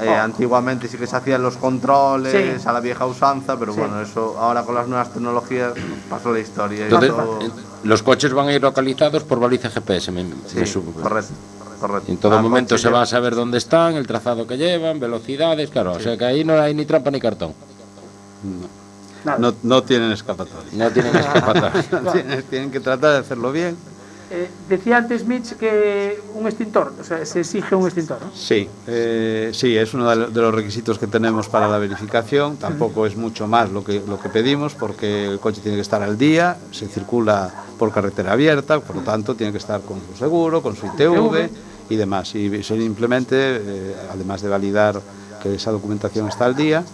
[0.00, 0.14] Eh, Oh.
[0.22, 2.68] Antiguamente sí que se hacían los controles Sí.
[2.68, 3.80] a la vieja usanza, pero Sí.
[3.80, 5.72] bueno, eso ahora con las nuevas tecnologías
[6.08, 6.84] pasó la historia.
[6.84, 7.50] Entonces, eh,
[7.84, 11.32] los coches van a ir localizados por baliza GPS, me, me sí, correcto,
[12.10, 15.70] en todo Ah, momento se va a saber dónde están, el trazado que llevan, velocidades,
[15.70, 15.92] claro.
[15.92, 17.54] O sea que ahí no hay ni trampa ni cartón.
[19.38, 20.64] No, no tienen escapatoria.
[20.72, 21.72] No tienen escapatoria.
[22.12, 23.76] tienen, tienen que tratar de hacerlo bien.
[24.30, 28.30] Eh, decía antes Mitch que un extintor, o sea, se exige un extintor, ¿no?
[28.34, 32.58] Sí, eh, sí, es uno de lo- de los requisitos que tenemos para la verificación.
[32.58, 36.02] Tampoco es mucho más lo que, lo que pedimos porque el coche tiene que estar
[36.02, 40.18] al día, se circula por carretera abierta, por lo tanto tiene que estar con su
[40.18, 41.48] seguro, con su ITV
[41.88, 42.34] y demás.
[42.34, 45.00] Y simplemente, eh, además de validar
[45.42, 46.84] que esa documentación está al día,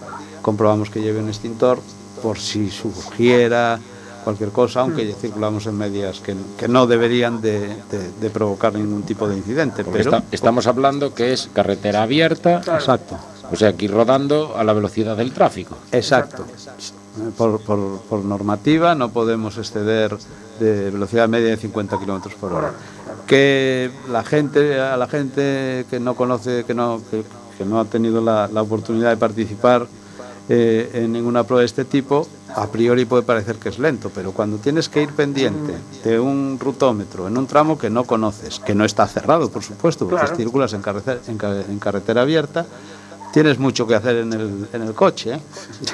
[0.41, 1.81] comprobamos que lleve un extintor
[2.23, 3.81] por si surgiera
[4.25, 5.15] cualquier cosa, aunque Mm.
[5.21, 7.61] circulamos en medias que, que no deberían de,
[7.91, 9.85] de- de provocar ningún tipo de incidente.
[9.85, 13.17] Porque Pero, está- estamos hablando que es carretera abierta, Exacto.
[13.53, 15.77] o sea, que ir rodando a la velocidad del tráfico.
[15.93, 16.45] Exacto.
[17.39, 20.17] Por, por- por normativa no podemos exceder
[20.59, 22.73] de velocidad media de 50 kilómetros por hora.
[23.27, 27.23] Que la gente, a la gente que no conoce, que no, que,
[27.57, 29.87] que no ha tenido la, la oportunidad de participar
[30.49, 34.33] eh, en ninguna prueba de este tipo, a priori puede parecer que es lento, pero
[34.33, 35.75] cuando tienes que ir pendiente
[36.05, 40.07] de un rutómetro en un tramo que no conoces, que no está cerrado, por supuesto,
[40.09, 40.37] porque Claro.
[40.37, 42.65] circulas en carretera, en ca- en carretera abierta,
[43.33, 45.35] tienes mucho que hacer en el, en el coche.
[45.35, 45.41] ¿eh?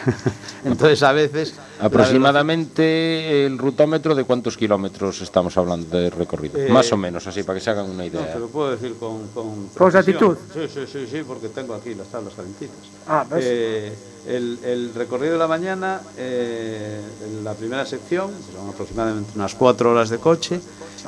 [0.65, 1.55] Entonces, a veces.
[1.81, 6.59] Aproximadamente el rutómetro de cuántos kilómetros estamos hablando de recorrido.
[6.59, 8.33] Eh, Más o menos, así, para que se hagan una No, idea.
[8.35, 9.27] te lo puedo decir con.
[9.29, 10.37] Con, Con exactitud.
[10.53, 12.77] Sí, sí, sí, sí, porque tengo aquí las tablas calentitas.
[13.09, 13.45] Ah, ¿ves?
[13.47, 13.93] Eh,
[14.27, 19.91] el, el recorrido de la mañana, eh, en la primera sección, son aproximadamente unas cuatro
[19.93, 20.61] horas de coche,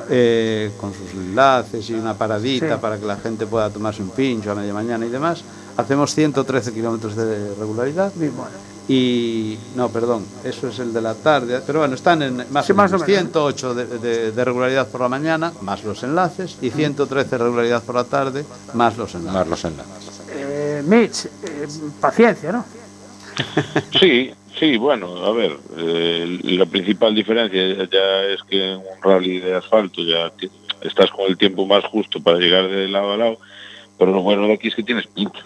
[0.09, 2.81] eh, con sus enlaces y una paradita Sí.
[2.81, 5.43] para que la gente pueda tomarse un pincho a media mañana y demás,
[5.77, 8.11] hacemos 113 kilómetros de regularidad.
[8.85, 12.73] Y no, perdón, eso es el de la tarde, pero bueno, están en más, Sí,
[12.73, 13.21] o, más o menos, menos.
[13.31, 17.81] 108 de, de- de regularidad por la mañana, más los enlaces, y 113 de regularidad
[17.81, 18.43] por la tarde,
[18.73, 19.33] más los enlaces.
[19.39, 20.21] Más los enlaces.
[20.31, 21.67] Eh, Mitch, eh,
[22.01, 22.65] paciencia, ¿no?
[23.99, 29.39] Sí, sí, bueno, a ver, eh, la principal diferencia ya es que en un rally
[29.39, 30.31] de asfalto ya
[30.81, 33.37] estás con el tiempo más justo para llegar de lado a lado,
[33.97, 35.43] pero lo bueno de aquí es que tienes pinchos.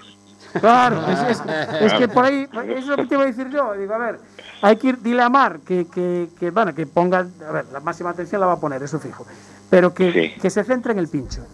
[0.59, 1.43] Claro, es, es-
[1.81, 3.73] es que por ahí, eso es lo que te iba a decir yo.
[3.73, 4.19] Digo, a ver,
[4.61, 7.79] hay que ir, dile a Mar que, que, que, bueno, que ponga, a ver, la
[7.79, 9.25] máxima atención la va a poner, eso fijo.
[9.69, 10.41] Pero que, Sí.
[10.41, 11.45] que se centre en el pincho.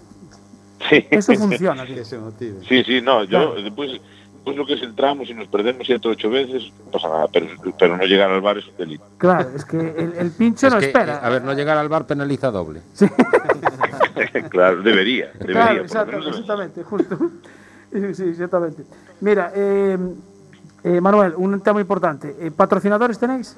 [0.90, 1.06] Sí.
[1.10, 1.96] Eso funciona, tío.
[1.96, 2.60] Que se motive.
[2.68, 3.56] Sí, sí, no, yo Claro.
[3.62, 4.00] después,
[4.44, 7.28] después lo que es entramos y nos perdemos siete o ocho veces, no pasa nada,
[7.32, 7.48] pero,
[7.80, 9.06] pero no llegar al bar es un delito.
[9.18, 11.16] Claro, es que el, el pincho Es no que, espera.
[11.16, 12.82] eh, a ver, no llegar al bar penaliza doble.
[14.50, 15.54] claro, debería, debería.
[15.54, 17.18] Claro, exacto, exactamente, justo.
[18.14, 18.84] Sí, exactamente.
[19.22, 19.98] Mira, eh,
[20.84, 22.36] eh, Manuel, un tema importante.
[22.40, 23.56] Eh, ¿Patrocinadores tenéis?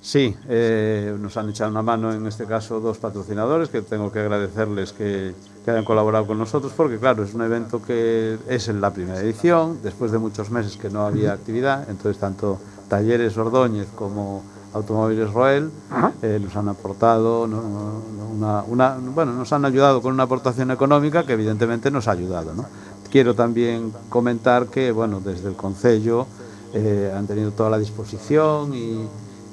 [0.00, 4.20] Sí, eh, nos han echado una mano en este caso dos patrocinadores que tengo que
[4.20, 5.34] agradecerles que,
[5.64, 9.18] que hayan colaborado con nosotros porque claro, es un evento que es en la primera
[9.20, 14.44] edición, después de muchos meses que no había actividad, entonces tanto Talleres Ordóñez como
[14.74, 15.70] Automóviles Roel
[16.22, 18.02] eh, nos han aportado no- no-
[18.36, 22.54] una, una- bueno, nos han ayudado con una aportación económica que evidentemente nos ha ayudado.
[22.54, 22.64] ¿no?
[23.10, 26.26] Quiero también comentar que bueno, desde el Concello
[26.74, 29.00] eh, han tenido toda la disposición y,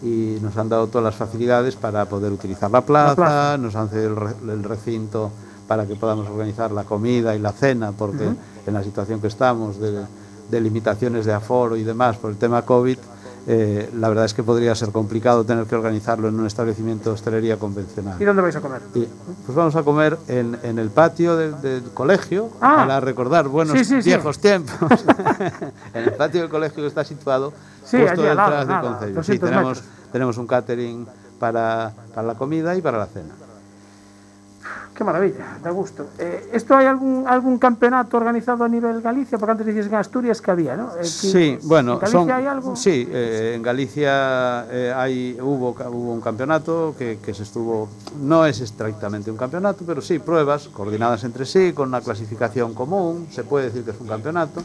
[0.04, 3.58] y nos han dado todas las facilidades para poder utilizar la plaza, plaza.
[3.58, 5.32] nos han cedido el, re- el recinto
[5.68, 8.26] para que podamos organizar la comida y la cena, porque
[8.68, 10.04] en la situación que estamos de,
[10.52, 12.98] de limitaciones de aforo y demás por el tema COVID,
[13.48, 17.16] eh, la verdad es que podría ser complicado tener que organizarlo en un establecimiento de
[17.16, 18.22] hostelería convencional.
[18.22, 18.82] ¿Y dónde vais a comer?
[18.96, 19.08] Y,
[19.46, 22.76] pues vamos a comer en, en el patio del, del colegio Ah.
[22.78, 24.10] para recordar buenos Sí, sí, sí.
[24.10, 24.76] viejos tiempos.
[25.94, 27.54] en el patio del colegio que está situado
[27.86, 29.24] Sí, justo detrás del concello.
[29.24, 30.12] Sí, 200 tenemos, metros.
[30.12, 31.08] tenemos un catering
[31.40, 33.34] para, para la comida y para la cena.
[34.96, 36.06] Qué maravilla, da gusto.
[36.20, 39.40] Eh, ¿Esto hay algún, algún campeonato organizado a nivel Galicia?
[39.40, 40.92] Porque antes decías que en Asturias que había, ¿no?
[40.98, 42.76] Eh, Sí, bueno, ¿En Galicia son- hay algo?
[42.76, 47.90] Sí, eh, en Galicia eh, hay, hubo, hubo un campeonato que, que se estuvo,
[48.22, 53.28] no es estrictamente un campeonato, pero sí pruebas coordinadas entre sí, con una clasificación común,
[53.32, 54.62] se puede decir que es un campeonato.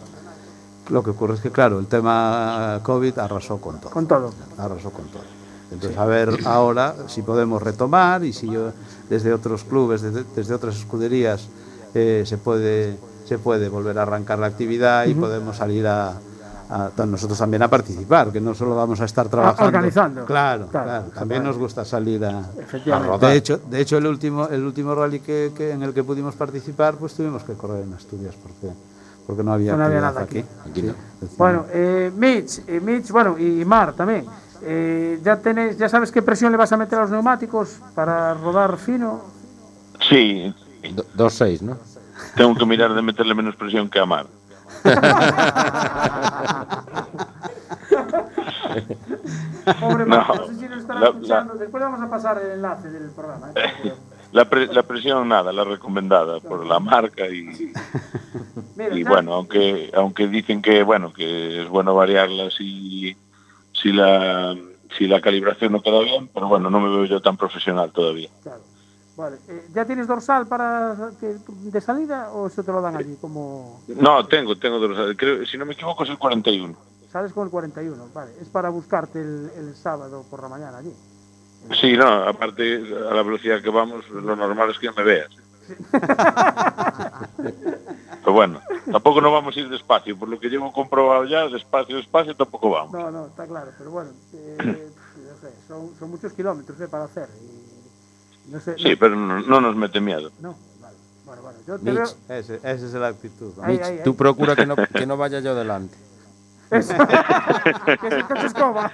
[0.90, 3.90] Lo que ocurre es que, claro, el tema COVID arrasó con todo.
[3.90, 4.30] Con todo.
[4.58, 5.22] Arrasó con todo.
[5.70, 8.72] Entonces, a ver ahora si podemos retomar y si yo,
[9.10, 11.48] desde otros clubes, desde, desde otras escuderías,
[11.94, 12.96] eh, se, puede,
[13.26, 16.14] se puede volver a arrancar la actividad y podemos salir a,
[16.70, 19.64] a- nosotros también a participar, que no solo vamos a estar trabajando.
[19.66, 20.24] organizando.
[20.24, 21.04] Claro, Claro, claro.
[21.14, 23.26] También nos gusta salir a, Efectivamente.
[23.26, 26.34] de hecho, de hecho el último, el último rally que, que- en el que pudimos
[26.34, 28.74] participar, pues tuvimos que correr en Asturias porque,
[29.26, 30.44] porque no había, No había actividad nada aquí.
[30.70, 30.92] Aquí no.
[31.20, 31.34] Sí.
[31.36, 34.24] Bueno, eh, Mitch, eh, Mitch, bueno, y Mar también.
[34.62, 38.34] Eh, ya tenés, ya sabes qué presión le vas a meter a los neumáticos para
[38.34, 39.22] rodar fino.
[40.08, 40.52] Sí,
[40.94, 41.76] Do- Dos seis, ¿no?
[42.36, 44.26] tengo que mirar de meterle menos presión que a Mar.
[49.80, 51.54] Pobre No, Mar, no sé si nos estará la- escuchando.
[51.54, 53.50] Después vamos a pasar el enlace del programa.
[53.54, 53.92] ¿eh?
[54.30, 57.72] La, pre- la presión nada, la recomendada por la marca y,
[58.76, 63.16] Mira, y bueno, aunque aunque dicen que bueno que es bueno variarla si
[63.82, 64.56] si la
[64.96, 68.30] si la calibración no queda bien, pero bueno, no me veo yo tan profesional todavía.
[68.42, 68.62] Claro.
[69.16, 69.36] Vale.
[69.48, 73.16] eh, ¿Ya tienes dorsal para de salida o eso te lo dan allí?
[73.20, 76.74] Como No, tengo, tengo dos, creo, si no me equivoco es el 41.
[77.12, 78.32] sales con el 41, vale.
[78.40, 80.92] Es para buscarte el, el sábado por la mañana allí.
[81.80, 82.76] Sí, no, aparte
[83.10, 85.28] a la velocidad que vamos, lo normal es que me veas.
[87.36, 88.60] Pero bueno,
[88.90, 92.70] tampoco no vamos a ir despacio, por lo que llevo comprobado ya, despacio, despacio tampoco
[92.70, 92.92] vamos.
[92.92, 97.04] No, no, está claro, pero bueno, eh, no sé, son, son muchos kilómetros eh, para
[97.04, 97.28] hacer.
[98.46, 100.30] Y no sé, Sí, pero no, no nos mete miedo.
[100.40, 100.96] no, vale.
[101.24, 102.04] Bueno, bueno, yo te veo.
[102.28, 103.52] Ese, esa es la actitud.
[103.56, 103.62] ¿no?
[103.64, 104.04] Ahí, Mitch, ahí, ahí.
[104.04, 105.96] tú procura que no, que no vaya yo delante.
[106.70, 106.94] Eso.
[108.00, 108.92] que es el coche escoba.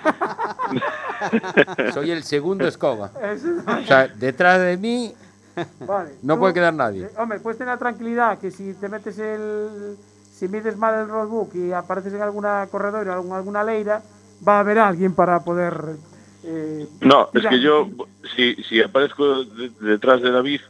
[1.92, 3.10] Soy el segundo escoba.
[3.20, 3.48] Eso.
[3.66, 5.14] O sea, detrás de mí
[5.86, 6.10] Vale.
[6.22, 7.04] no tú- puede quedar nadie.
[7.06, 9.96] eh, hombre, puedes tener la tranquilidad que si te metes el.
[10.34, 14.02] Si mides mal el roadbook y apareces en alguna corredor o en alguna leira,
[14.46, 15.96] va a haber alguien para poder.
[16.42, 17.88] eh, No, es que yo,
[18.34, 20.60] si, si aparezco de- detrás de David,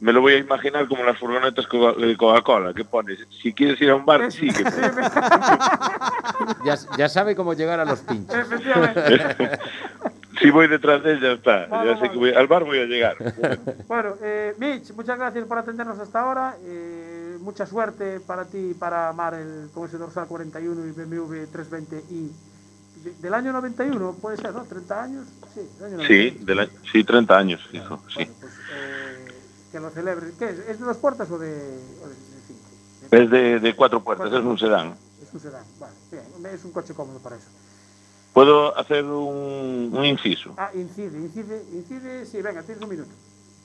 [0.00, 1.66] me lo voy a imaginar como las furgonetas
[1.98, 4.80] de Coca-Cola, que pones, si quieres ir a un bar, sí, que sí,
[6.64, 8.36] Ya, ya sabe cómo llegar a los pinchos.
[10.40, 12.12] Si voy detrás de él ya está, Vale, ya sé vale.
[12.12, 13.16] que voy- al bar voy a llegar.
[13.86, 16.56] Bueno, eh, Mitch, muchas gracias por atendernos hasta ahora.
[16.64, 21.46] Eh, mucha suerte para ti y para Mar el, con ese dorsal 41 y BMW
[21.52, 22.30] 320i.
[23.04, 24.64] De- Del año 91, puede ser, ¿no?
[24.64, 25.26] ¿30 años?
[25.54, 26.46] Sí, del año Sí, 91.
[26.46, 28.14] de la- sí 30 años, hijo, sí.
[28.24, 29.28] Bueno, pues, eh,
[29.72, 30.32] que lo celebren.
[30.38, 30.58] ¿Qué es?
[30.68, 32.68] ¿Es de dos puertas o de, o de, de cinco?
[33.10, 34.96] Es de, de cuatro puertas, es un sedán.
[35.22, 35.64] Es un sedán.
[35.78, 36.24] Vale, bien,
[36.54, 37.46] es un coche cómodo para eso.
[38.32, 40.54] Podo hacer un, un inciso?
[40.56, 43.10] Ah, incide, incide, incide, sí, venga, tienes un minuto.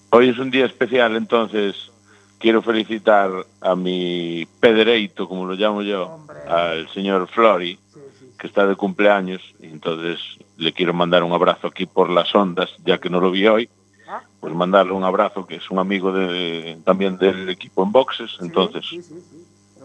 [0.10, 1.92] Hoy es un día especial, entonces
[2.40, 6.40] quiero felicitar a mi pedereito, como lo llamo yo, Hombre.
[6.48, 8.26] al señor Flori, sí, sí.
[8.38, 10.20] que está de cumpleaños, y entonces
[10.58, 13.70] le quiero mandar un abrazo aquí por las ondas, ya que no lo vi hoy,
[14.10, 14.22] ah.
[14.40, 18.86] pues mandarle un abrazo, que es un amigo de, también del equipo en boxes, entonces
[18.88, 19.02] sí,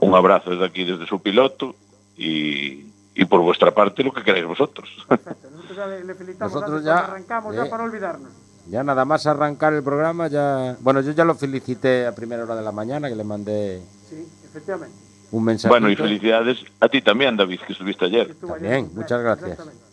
[0.01, 1.77] un abrazo desde aquí, desde su piloto,
[2.17, 2.88] y
[3.19, 4.89] y por vuestra parte lo que queráis vosotros.
[5.11, 8.31] Nosotros ya le, le felicitamos Nosotros ya, arrancamos ya eh, para olvidarnos.
[8.69, 10.77] Ya nada más arrancar el programa, ya.
[10.81, 14.25] Bueno, yo ya lo felicité a primera hora de la mañana, que le mandé Sí,
[14.45, 14.95] efectivamente.
[15.33, 15.69] un mensaje.
[15.69, 18.37] bueno, y felicidades a ti también, David, que estuviste ayer.
[18.37, 19.51] También, muchas gracias.
[19.51, 19.85] Exactamente.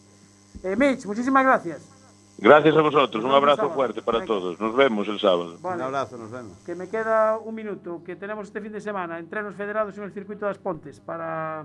[0.63, 1.81] Eh, Mitch, muchísimas gracias.
[2.37, 4.27] Gracias a vosotros, un abrazo fuerte para Venga.
[4.27, 4.59] todos.
[4.59, 5.57] Nos vemos el sábado.
[5.61, 5.77] Vale.
[5.77, 6.51] Un abrazo, nos vemos.
[6.63, 10.11] Que me queda un minuto, que tenemos este fin de semana entrenos federados en el
[10.13, 11.63] circuito de las Pontes para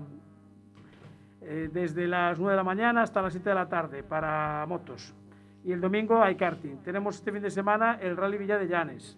[1.41, 5.13] eh, desde las 9 de la mañana hasta las 7 de la tarde para motos.
[5.63, 6.77] Y el domingo hay karting.
[6.83, 9.17] Tenemos este fin de semana el Rally Villa de Llanes.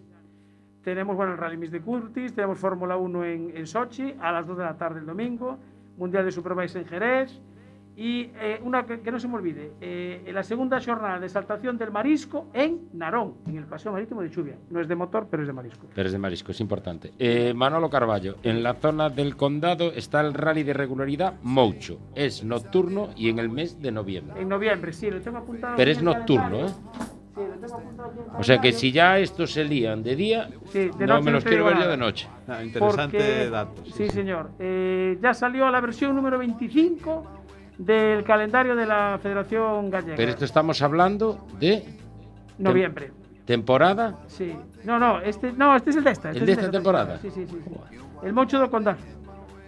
[0.82, 4.46] Tenemos bueno, el Rally Miss de Curtis, tenemos Fórmula 1 en, en Sochi a las
[4.46, 5.58] 2 de la tarde el domingo,
[5.96, 7.40] Mundial de Superbikes en Jerez
[7.96, 11.78] y eh, una que, que no se me olvide, eh, la segunda jornada de saltación
[11.78, 14.56] del marisco en Narón, en el Paseo Marítimo de Chubia.
[14.70, 15.86] No es de motor, pero es de marisco.
[15.94, 17.12] Pero es de marisco, es importante.
[17.18, 21.98] Eh, Manolo Carballo, en la zona del condado está el rally de regularidad Moucho.
[22.14, 24.40] Es nocturno y en el mes de noviembre.
[24.40, 25.74] En noviembre, sí, lo tengo apuntado.
[25.76, 26.66] Pero es en nocturno.
[26.66, 26.68] ¿eh?
[27.34, 30.48] Sí, lo tengo apuntado en O sea que si ya estos se lían de día,
[30.66, 31.90] Sí, de no noche me los quiero ver yo nada.
[31.92, 32.28] de noche.
[32.48, 33.84] Ah, interesante Porque- dato.
[33.86, 34.50] Sí, señor.
[34.58, 37.43] Eh, ya salió la versión número 25
[37.78, 40.16] del calendario de la Federación Gallega.
[40.16, 41.84] Pero esto estamos hablando de
[42.58, 43.10] Noviembre.
[43.44, 44.18] temporada.
[44.28, 44.56] Sí.
[44.84, 46.28] No, no, este, no, este es el de esta.
[46.30, 47.18] este ¿El de es esta temporada?
[47.18, 47.58] Sí, sí, sí.
[47.64, 47.98] sí.
[48.22, 48.96] El Mocho do Condal.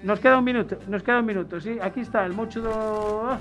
[0.02, 1.78] Nos queda un minuto, nos queda un minuto, sí.
[1.82, 3.22] Aquí está el Mocho do...
[3.28, 3.38] ah,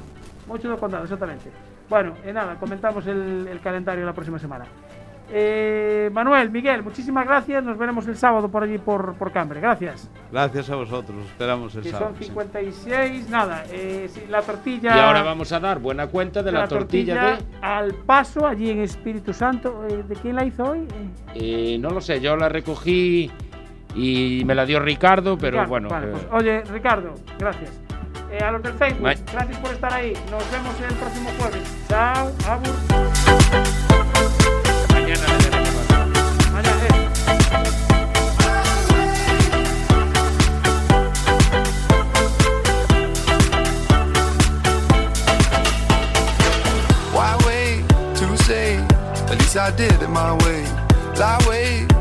[0.47, 1.51] Mocho do Condal, exactamente.
[1.89, 4.65] Bueno, eh, nada, comentamos el, el calendario la próxima semana.
[5.31, 7.63] Eh, Manuel, Miguel, muchísimas gracias.
[7.63, 9.59] Nos veremos el sábado por allí por, por Cambre.
[9.59, 10.09] Gracias.
[10.31, 11.17] Gracias a vosotros.
[11.17, 12.11] os Esperamos el Que sábado.
[12.13, 13.63] son 56, nada.
[13.71, 14.95] eh, sí, la tortilla.
[14.95, 19.33] Y ahora vamos a dar buena cuenta de la, tortilla, al paso allí en Espíritu
[19.33, 19.83] Santo.
[19.89, 20.79] Eh, ¿De quién la hizo hoy?
[21.33, 21.73] Eh, de.
[21.75, 23.31] eh, no lo sé, yo la recogí
[23.95, 25.89] y me la dio Ricardo, pero Ricardo, bueno.
[25.89, 27.71] vale, eh, pues, oye, Ricardo, gracias.
[28.31, 29.17] Eh, a los del Facebook, Bye.
[29.33, 30.13] gracias por estar ahí.
[30.29, 31.85] Nos vemos el próximo jueves.
[31.87, 33.64] Chao, abur.
[49.57, 50.63] I did it my way.
[51.17, 51.94] Lie way